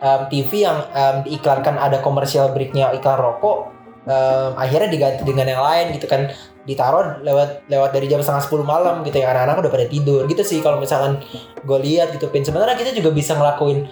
em, 0.00 0.20
TV 0.28 0.66
yang 0.66 0.78
em, 0.92 1.16
diiklankan 1.24 1.76
ada 1.80 2.00
komersial 2.04 2.52
breaknya 2.52 2.92
iklan 2.96 3.16
rokok 3.16 3.72
em, 4.04 4.52
akhirnya 4.56 4.88
diganti 4.92 5.22
dengan 5.24 5.46
yang 5.48 5.62
lain 5.62 5.86
gitu 5.96 6.06
kan. 6.10 6.30
Ditaruh 6.66 7.22
lewat 7.22 7.70
lewat 7.70 7.94
dari 7.94 8.10
jam 8.10 8.18
setengah 8.18 8.42
sepuluh 8.42 8.66
malam 8.66 9.06
gitu 9.06 9.22
ya. 9.22 9.30
Anak-anak 9.30 9.62
udah 9.62 9.70
pada 9.70 9.86
tidur 9.86 10.26
gitu 10.26 10.42
sih 10.42 10.58
kalau 10.58 10.82
misalkan 10.82 11.22
gue 11.62 11.78
lihat 11.78 12.10
gitu 12.10 12.26
pin. 12.28 12.42
Sebenarnya 12.42 12.74
kita 12.74 12.90
juga 12.90 13.14
bisa 13.14 13.38
ngelakuin 13.38 13.86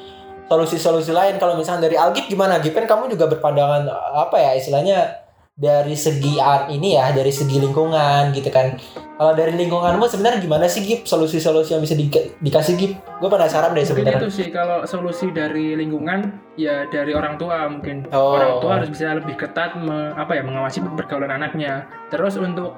solusi-solusi 0.51 1.15
lain. 1.15 1.39
Kalau 1.39 1.55
misalnya 1.55 1.87
dari 1.87 1.95
Algip 1.95 2.27
gimana? 2.27 2.59
Gip 2.59 2.75
kan 2.75 2.91
kamu 2.91 3.15
juga 3.15 3.31
berpandangan 3.31 3.87
apa 4.19 4.37
ya 4.43 4.51
istilahnya 4.59 5.24
dari 5.55 5.95
segi 5.95 6.35
art 6.43 6.67
ini 6.67 6.99
ya 6.99 7.15
dari 7.15 7.31
segi 7.31 7.63
lingkungan 7.63 8.35
gitu 8.35 8.51
kan. 8.51 8.75
Kalau 9.15 9.39
dari 9.39 9.55
lingkunganmu 9.55 10.03
sebenarnya 10.11 10.43
gimana 10.43 10.67
sih 10.67 10.83
Gip? 10.83 11.07
Solusi-solusi 11.07 11.79
yang 11.79 11.83
bisa 11.87 11.95
di- 11.95 12.11
dikasih 12.43 12.75
Gip? 12.75 12.93
Gue 13.23 13.31
penasaran 13.31 13.71
deh 13.71 13.87
sebenarnya. 13.87 14.19
itu 14.19 14.31
sih 14.35 14.51
kalau 14.51 14.83
solusi 14.83 15.31
dari 15.31 15.79
lingkungan 15.79 16.35
ya 16.59 16.91
dari 16.91 17.15
orang 17.15 17.39
tua 17.39 17.71
mungkin. 17.71 18.03
Oh. 18.11 18.35
orang 18.35 18.59
tua 18.59 18.73
harus 18.83 18.91
bisa 18.91 19.15
lebih 19.15 19.39
ketat 19.39 19.79
me- 19.79 20.11
apa 20.19 20.35
ya 20.35 20.43
mengawasi 20.43 20.83
pergaulan 20.99 21.31
anaknya. 21.31 21.87
Terus 22.11 22.35
untuk 22.35 22.75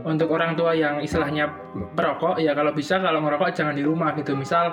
untuk 0.00 0.32
orang 0.32 0.56
tua 0.56 0.72
yang 0.72 1.04
istilahnya 1.04 1.52
perokok 1.92 2.40
ya 2.40 2.56
kalau 2.56 2.72
bisa 2.72 2.96
kalau 3.04 3.20
ngerokok 3.20 3.52
jangan 3.52 3.76
di 3.76 3.84
rumah 3.84 4.16
gitu. 4.16 4.32
Misal 4.32 4.72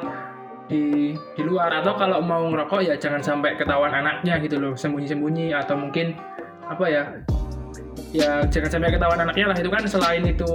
di 0.71 1.11
di 1.35 1.41
luar. 1.43 1.83
Atau 1.83 1.99
kalau 1.99 2.23
mau 2.23 2.47
ngerokok 2.47 2.79
ya 2.79 2.95
jangan 2.95 3.19
sampai 3.19 3.59
ketahuan 3.59 3.91
anaknya 3.91 4.39
gitu 4.39 4.55
loh. 4.55 4.79
Sembunyi-sembunyi 4.79 5.51
atau 5.51 5.75
mungkin 5.75 6.15
apa 6.71 6.87
ya 6.87 7.03
ya 8.11 8.43
jangan 8.47 8.69
sampai 8.69 8.91
ketahuan 8.93 9.19
anaknya 9.23 9.45
lah. 9.51 9.57
Itu 9.57 9.71
kan 9.71 9.83
selain 9.87 10.23
itu 10.27 10.51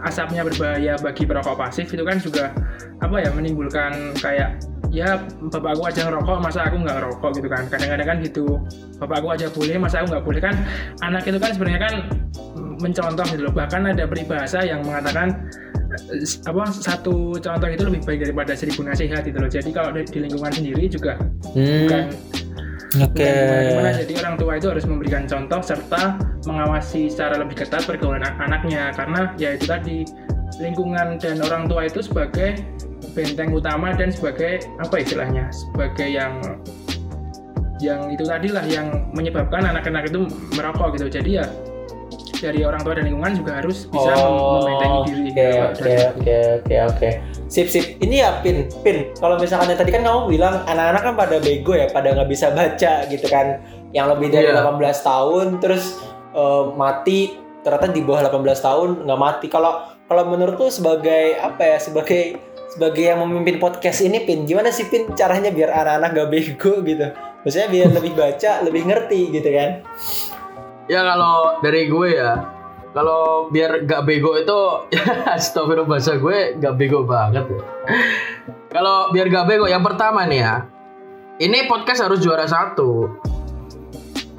asapnya 0.00 0.42
berbahaya 0.48 0.96
bagi 1.00 1.28
perokok 1.28 1.60
pasif 1.60 1.92
itu 1.92 2.00
kan 2.00 2.16
juga 2.16 2.56
apa 3.04 3.16
ya 3.20 3.28
menimbulkan 3.36 4.16
kayak 4.16 4.56
ya 4.88 5.20
bapak 5.52 5.76
aku 5.76 5.82
aja 5.92 6.08
ngerokok 6.08 6.36
masa 6.40 6.66
aku 6.66 6.76
nggak 6.80 6.96
ngerokok 6.98 7.30
gitu 7.36 7.48
kan. 7.52 7.62
Kadang-kadang 7.68 8.08
kan 8.08 8.16
gitu 8.24 8.44
bapak 8.96 9.16
aku 9.20 9.28
aja 9.36 9.46
boleh 9.52 9.76
masa 9.76 10.02
aku 10.02 10.06
nggak 10.16 10.24
boleh. 10.24 10.40
Kan 10.40 10.54
anak 11.04 11.22
itu 11.28 11.38
kan 11.38 11.50
sebenarnya 11.52 11.80
kan 11.84 11.94
mencontoh 12.80 13.26
gitu 13.28 13.42
loh. 13.44 13.54
Bahkan 13.54 13.80
ada 13.92 14.04
peribahasa 14.08 14.64
yang 14.64 14.80
mengatakan 14.82 15.36
apa 16.46 16.70
satu 16.70 17.34
contoh 17.34 17.66
itu 17.66 17.82
lebih 17.82 18.00
baik 18.06 18.22
daripada 18.22 18.54
seribu 18.54 18.86
nasihat 18.86 19.26
gitu 19.26 19.36
loh. 19.36 19.50
Jadi 19.50 19.70
kalau 19.74 19.90
di, 19.90 20.06
di 20.06 20.18
lingkungan 20.22 20.52
sendiri 20.54 20.86
juga 20.86 21.18
bukan 21.50 22.14
Hmm, 22.49 22.49
oke. 22.98 23.22
Gimana-gimana 23.22 23.90
jadi 24.02 24.12
orang 24.24 24.34
tua 24.40 24.52
itu 24.58 24.66
harus 24.66 24.84
memberikan 24.88 25.24
contoh 25.30 25.60
serta 25.62 26.18
mengawasi 26.48 27.06
secara 27.06 27.38
lebih 27.38 27.62
ketat 27.62 27.86
pergaulan 27.86 28.26
an- 28.26 28.50
anaknya. 28.50 28.90
Karena 28.96 29.30
ya 29.38 29.54
itu 29.54 29.70
tadi 29.70 30.02
lingkungan 30.58 31.22
dan 31.22 31.38
orang 31.46 31.70
tua 31.70 31.86
itu 31.86 32.02
sebagai 32.02 32.58
benteng 33.14 33.54
utama 33.54 33.94
dan 33.94 34.10
sebagai 34.10 34.66
apa 34.78 35.02
istilahnya 35.02 35.50
sebagai 35.50 36.06
yang 36.10 36.42
yang 37.80 38.12
itu 38.12 38.28
tadi 38.28 38.52
lah 38.52 38.62
yang 38.68 39.08
menyebabkan 39.16 39.64
anak-anak 39.64 40.10
itu 40.10 40.28
merokok 40.52 40.98
gitu. 40.98 41.06
Jadi 41.08 41.40
ya 41.40 41.46
dari 42.40 42.60
orang 42.64 42.80
tua 42.80 42.96
dan 42.96 43.04
lingkungan 43.06 43.32
juga 43.36 43.60
harus 43.60 43.84
bisa 43.86 44.10
mem- 44.10 44.40
membentengi 44.40 45.00
diri 45.06 45.20
Oke 45.20 45.28
gitu, 45.28 45.44
oke 45.60 45.92
oke 45.94 46.34
oke 46.56 46.76
oke. 46.90 47.08
Sip 47.46 47.68
sip. 47.68 47.84
Ini 48.00 48.16
ya 48.24 48.30
pin 48.40 48.66
pin. 48.80 49.12
Kalau 49.14 49.36
misalkan 49.36 49.70
yang 49.70 49.78
tadi 49.78 49.92
kan 49.92 50.02
kamu 50.02 50.20
bilang 50.26 50.54
anak-anak 50.64 51.02
kan 51.04 51.14
pada 51.14 51.36
bego 51.38 51.72
ya, 51.76 51.86
pada 51.86 52.16
nggak 52.16 52.28
bisa 52.28 52.50
baca 52.50 52.92
gitu 53.06 53.26
kan. 53.28 53.60
Yang 53.92 54.06
lebih 54.16 54.28
dari 54.32 54.48
Iya. 54.50 54.64
18 54.64 55.00
tahun 55.02 55.46
terus 55.60 56.00
eh, 56.32 56.64
mati 56.74 57.36
ternyata 57.60 57.92
di 57.92 58.00
bawah 58.00 58.24
18 58.26 58.40
tahun 58.58 58.88
nggak 59.04 59.20
mati. 59.20 59.46
Kalau 59.46 59.72
kalau 60.08 60.22
menurutku 60.26 60.72
sebagai 60.72 61.38
apa 61.38 61.62
ya 61.62 61.78
sebagai 61.78 62.40
sebagai 62.70 63.02
yang 63.02 63.18
memimpin 63.22 63.58
podcast 63.58 63.98
ini 63.98 64.22
pin 64.22 64.46
gimana 64.46 64.70
sih 64.70 64.86
pin 64.86 65.10
caranya 65.18 65.50
biar 65.50 65.74
anak-anak 65.74 66.10
gak 66.14 66.30
bego 66.30 66.78
gitu 66.86 67.02
maksudnya 67.42 67.66
biar 67.66 67.88
lebih 67.90 68.12
baca 68.14 68.62
lebih 68.62 68.82
ngerti 68.86 69.20
gitu 69.34 69.50
kan 69.50 69.82
Ya 70.90 71.06
kalau 71.06 71.62
dari 71.62 71.86
gue 71.86 72.18
ya, 72.18 72.50
kalau 72.90 73.46
biar 73.46 73.86
gak 73.86 74.10
bego 74.10 74.34
itu, 74.34 74.60
ya 74.98 75.38
astagfirullah 75.38 75.86
bahasa 75.86 76.18
gue 76.18 76.58
gak 76.58 76.74
bego 76.74 77.06
banget 77.06 77.46
ya. 77.46 77.62
Kalau 78.74 79.14
biar 79.14 79.30
gak 79.30 79.46
bego, 79.46 79.70
yang 79.70 79.86
pertama 79.86 80.26
nih 80.26 80.42
ya, 80.42 80.66
ini 81.38 81.70
podcast 81.70 82.02
harus 82.02 82.18
juara 82.18 82.42
satu. 82.50 83.06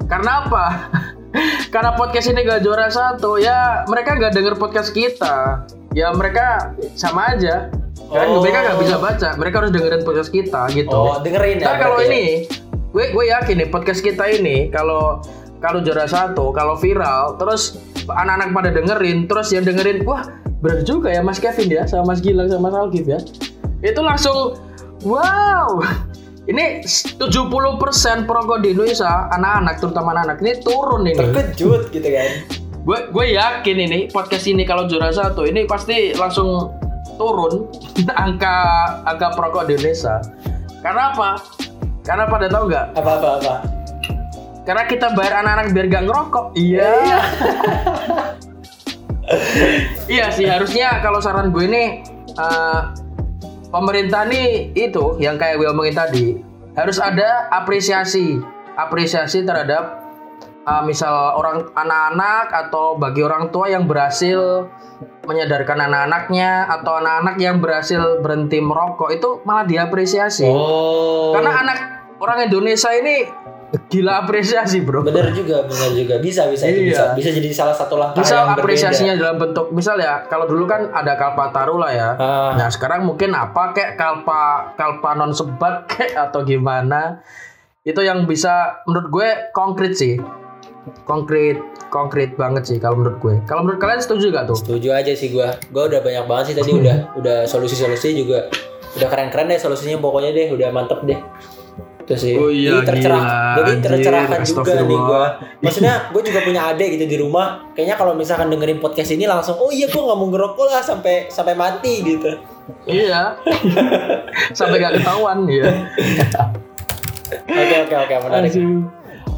Karena 0.04 0.44
apa? 0.44 0.92
Karena 1.72 1.96
podcast 1.96 2.28
ini 2.28 2.44
gak 2.44 2.60
juara 2.60 2.92
satu, 2.92 3.40
ya 3.40 3.88
mereka 3.88 4.20
gak 4.20 4.36
denger 4.36 4.60
podcast 4.60 4.92
kita. 4.92 5.64
Ya 5.96 6.12
mereka 6.12 6.76
sama 6.92 7.32
aja. 7.32 7.72
Kan 8.12 8.28
Oh. 8.28 8.44
mereka 8.44 8.60
gak 8.60 8.76
bisa 8.76 8.96
baca, 9.00 9.28
mereka 9.40 9.56
harus 9.64 9.72
dengerin 9.72 10.04
podcast 10.04 10.28
kita 10.28 10.68
gitu. 10.76 10.92
oh 10.92 11.16
dengerin 11.24 11.64
ya 11.64 11.80
kalau 11.80 11.96
ya? 11.96 12.12
ini, 12.12 12.44
gue 12.92 13.04
gue 13.08 13.24
yakin 13.32 13.56
nih 13.64 13.68
podcast 13.72 14.04
kita 14.04 14.28
ini 14.28 14.68
kalau 14.68 15.24
kalau 15.62 15.78
juara 15.80 16.10
satu, 16.10 16.50
kalau 16.50 16.74
viral, 16.74 17.38
terus 17.38 17.78
anak-anak 18.10 18.50
pada 18.50 18.70
dengerin, 18.74 19.30
terus 19.30 19.54
yang 19.54 19.62
dengerin, 19.62 20.02
wah 20.02 20.26
bener 20.58 20.82
juga 20.82 21.14
ya 21.14 21.22
Mas 21.22 21.38
Kevin 21.38 21.70
ya, 21.70 21.86
sama 21.86 22.12
Mas 22.12 22.20
Gilang, 22.20 22.50
sama 22.50 22.68
Mas 22.68 22.74
Algif 22.74 23.06
ya. 23.06 23.22
Itu 23.78 24.02
langsung, 24.02 24.58
wow, 25.06 25.78
ini 26.50 26.82
70% 26.82 28.26
perokok 28.26 28.58
di 28.66 28.74
Indonesia, 28.74 29.30
anak-anak, 29.38 29.78
terutama 29.78 30.18
anak-anak, 30.18 30.38
ini 30.42 30.52
turun 30.66 31.02
ini. 31.06 31.18
terkejut 31.18 31.94
gitu 31.94 32.10
kan 32.10 32.30
Gue 32.82 32.98
gue 33.14 33.26
yakin 33.38 33.78
ini 33.78 34.10
podcast 34.10 34.50
ini 34.50 34.66
kalau 34.66 34.90
juara 34.90 35.14
satu, 35.14 35.46
ini 35.46 35.70
pasti 35.70 36.10
langsung 36.18 36.74
turun 37.14 37.70
angka 38.26 38.58
angka 39.06 39.38
perokok 39.38 39.70
di 39.70 39.78
Indonesia. 39.78 40.18
Karena 40.82 41.14
apa? 41.14 41.38
Karena 42.02 42.26
pada 42.26 42.50
tahu 42.50 42.66
nggak? 42.66 42.86
apa 42.98 43.10
apa 43.22 43.28
apa 43.38 43.81
Karena 44.62 44.86
kita 44.86 45.10
bayar 45.18 45.42
anak-anak 45.42 45.74
biar 45.74 45.86
gak 45.90 46.04
ngerokok. 46.06 46.46
Iya. 46.54 46.92
iya 50.14 50.26
sih 50.34 50.44
harusnya 50.44 51.00
kalau 51.00 51.22
saran 51.22 51.54
gue 51.54 51.64
ini 51.64 51.84
eh, 52.36 52.80
pemerintah 53.72 54.28
nih 54.28 54.74
itu 54.76 55.16
yang 55.22 55.40
kayak 55.40 55.62
gue 55.62 55.68
omongin 55.70 55.96
tadi 55.96 56.26
harus 56.76 57.00
ada 57.00 57.48
apresiasi 57.52 58.40
apresiasi 58.76 59.44
terhadap 59.44 60.04
eh, 60.66 60.82
misal 60.84 61.38
orang 61.38 61.70
anak-anak 61.72 62.46
atau 62.68 62.98
bagi 62.98 63.22
orang 63.24 63.48
tua 63.54 63.72
yang 63.72 63.88
berhasil 63.88 64.68
menyadarkan 65.22 65.86
anak-anaknya 65.86 66.66
atau 66.66 66.98
anak-anak 66.98 67.36
yang 67.38 67.62
berhasil 67.62 68.18
berhenti 68.18 68.58
merokok 68.58 69.14
itu 69.14 69.38
malah 69.46 69.62
diapresiasi 69.62 70.50
Oh. 70.50 71.30
karena 71.30 71.62
anak 71.62 71.78
orang 72.18 72.50
Indonesia 72.50 72.90
ini 72.90 73.30
gila 73.88 74.28
apresiasi 74.28 74.84
bro 74.84 75.00
bener 75.00 75.32
juga, 75.32 75.64
bener 75.64 75.90
juga. 75.96 76.14
Bisa, 76.20 76.48
bisa, 76.52 76.68
itu 76.68 76.92
bisa. 76.92 77.12
Iya. 77.12 77.16
Bisa 77.16 77.28
jadi 77.32 77.48
salah 77.52 77.72
satu 77.72 77.96
langkah 77.96 78.20
bisa 78.20 78.44
yang 78.44 78.52
apresiasinya 78.52 79.14
dalam 79.16 79.36
bentuk 79.40 79.72
misal 79.72 79.96
ya 79.96 80.28
kalau 80.28 80.44
dulu 80.44 80.68
kan 80.68 80.92
ada 80.92 81.16
kalpataru 81.16 81.80
lah 81.80 81.92
ya 81.92 82.08
berbeda. 82.12 82.28
Ah, 82.28 82.52
nah 82.60 82.68
sekarang 82.68 83.08
mungkin 83.08 83.32
apa 83.32 83.72
kayak 83.72 83.96
kalpa 83.96 84.74
kalpa 84.76 85.10
non 85.16 85.32
sebat 85.32 85.84
kayak 85.92 86.30
atau 86.30 86.44
gimana 86.44 87.24
itu 87.82 87.98
yang 88.04 88.28
bisa 88.28 88.84
menurut 88.84 89.08
gue 89.10 89.28
konkret 89.56 89.96
sih 89.96 90.20
konkret 91.08 91.58
konkret 91.90 92.34
banget 92.34 92.66
sih 92.66 92.78
kalau 92.78 93.00
menurut 93.00 93.18
gue 93.18 93.34
kalau 93.48 93.66
menurut 93.66 93.80
kalian 93.80 94.02
setuju 94.02 94.30
gak 94.34 94.46
tuh 94.50 94.58
setuju 94.58 94.88
aja 94.94 95.12
sih 95.14 95.30
gua. 95.30 95.54
Gua 95.70 95.86
udah 95.88 96.00
banyak 96.02 96.24
banget 96.26 96.44
sih 96.52 96.56
tadi 96.58 96.70
udah 96.74 96.96
udah 97.18 97.38
solusi-solusi 97.46 98.18
juga 98.18 98.50
udah 98.92 99.08
keren-keren 99.08 99.48
deh 99.48 99.56
solusinya 99.56 99.96
pokoknya 100.04 100.30
deh, 100.36 100.46
udah 100.52 100.68
mantep 100.68 101.00
deh. 101.08 101.16
Itu 102.02 102.14
sih. 102.18 102.34
Oh 102.34 102.50
iya, 102.50 102.82
Jadi 102.82 102.86
tercerah, 102.88 103.22
gila, 103.22 103.54
jadi 103.54 103.70
anjir, 103.70 103.88
tercerahkan 103.88 104.40
juga 104.42 104.72
nih 104.76 104.98
gua. 104.98 105.24
Maksudnya 105.62 105.94
gue 106.12 106.22
juga 106.22 106.40
punya 106.42 106.60
adik 106.68 106.88
gitu 106.94 107.04
di 107.06 107.16
rumah. 107.16 107.46
Kayaknya 107.72 107.96
kalau 107.96 108.12
misalkan 108.12 108.50
dengerin 108.50 108.78
podcast 108.78 109.10
ini 109.10 109.24
langsung, 109.24 109.54
oh 109.56 109.70
iya 109.70 109.86
gua 109.86 110.10
nggak 110.10 110.18
mau 110.18 110.28
ngerokok 110.28 110.66
lah 110.68 110.82
sampai 110.82 111.26
sampai 111.28 111.54
mati 111.54 112.02
gitu. 112.02 112.30
iya 112.86 113.34
sampai 114.58 114.78
gak 114.78 114.94
ketahuan 114.94 115.50
ya 115.50 115.66
Oke 117.42 117.76
oke 117.82 117.94
oke 117.96 118.14
menarik. 118.22 118.52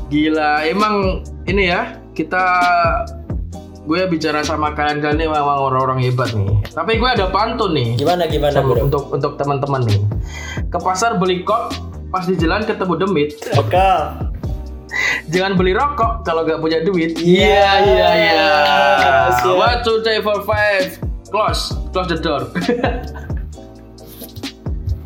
Gila, 0.08 0.52
emang 0.64 1.24
ini 1.44 1.70
ya 1.70 1.96
kita 2.12 2.42
gue 3.80 4.00
bicara 4.08 4.40
sama 4.40 4.72
kalian-kalian 4.72 5.16
ini 5.18 5.26
memang 5.26 5.58
orang-orang 5.58 6.00
hebat 6.00 6.32
nih. 6.32 6.52
Tapi 6.68 6.96
gue 6.96 7.04
ada 7.06 7.28
pantun 7.28 7.72
nih 7.72 7.96
Gimana 7.96 8.24
gimana 8.24 8.52
sama- 8.52 8.72
bro? 8.72 8.84
untuk 8.84 9.04
untuk 9.08 9.32
teman-teman 9.36 9.84
nih. 9.84 10.00
Ke 10.68 10.78
pasar 10.78 11.16
beli 11.16 11.44
kok, 11.44 11.72
pas 12.14 12.30
di 12.30 12.38
jalan 12.38 12.62
ketemu 12.62 12.94
demit. 12.94 13.34
Oke. 13.58 13.90
Jangan 15.34 15.58
beli 15.58 15.74
rokok 15.74 16.22
kalau 16.22 16.46
gak 16.46 16.62
punya 16.62 16.78
duit. 16.86 17.18
Iya, 17.18 17.70
iya, 17.82 18.08
iya. 18.14 18.46
One, 19.42 19.82
two, 19.82 19.98
three, 20.06 20.22
four, 20.22 20.46
five. 20.46 20.94
Close, 21.34 21.74
close 21.90 22.06
the 22.06 22.22
door. 22.22 22.46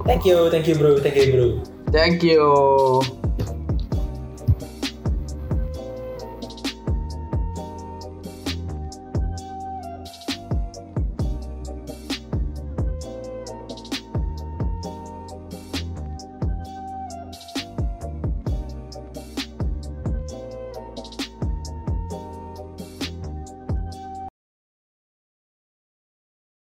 Thank 0.05 0.29
you, 0.29 0.53
thank 0.53 0.69
you 0.69 0.77
bro, 0.77 1.01
thank 1.01 1.17
you 1.17 1.33
bro. 1.33 1.47
Thank 1.89 2.21
you. 2.21 3.18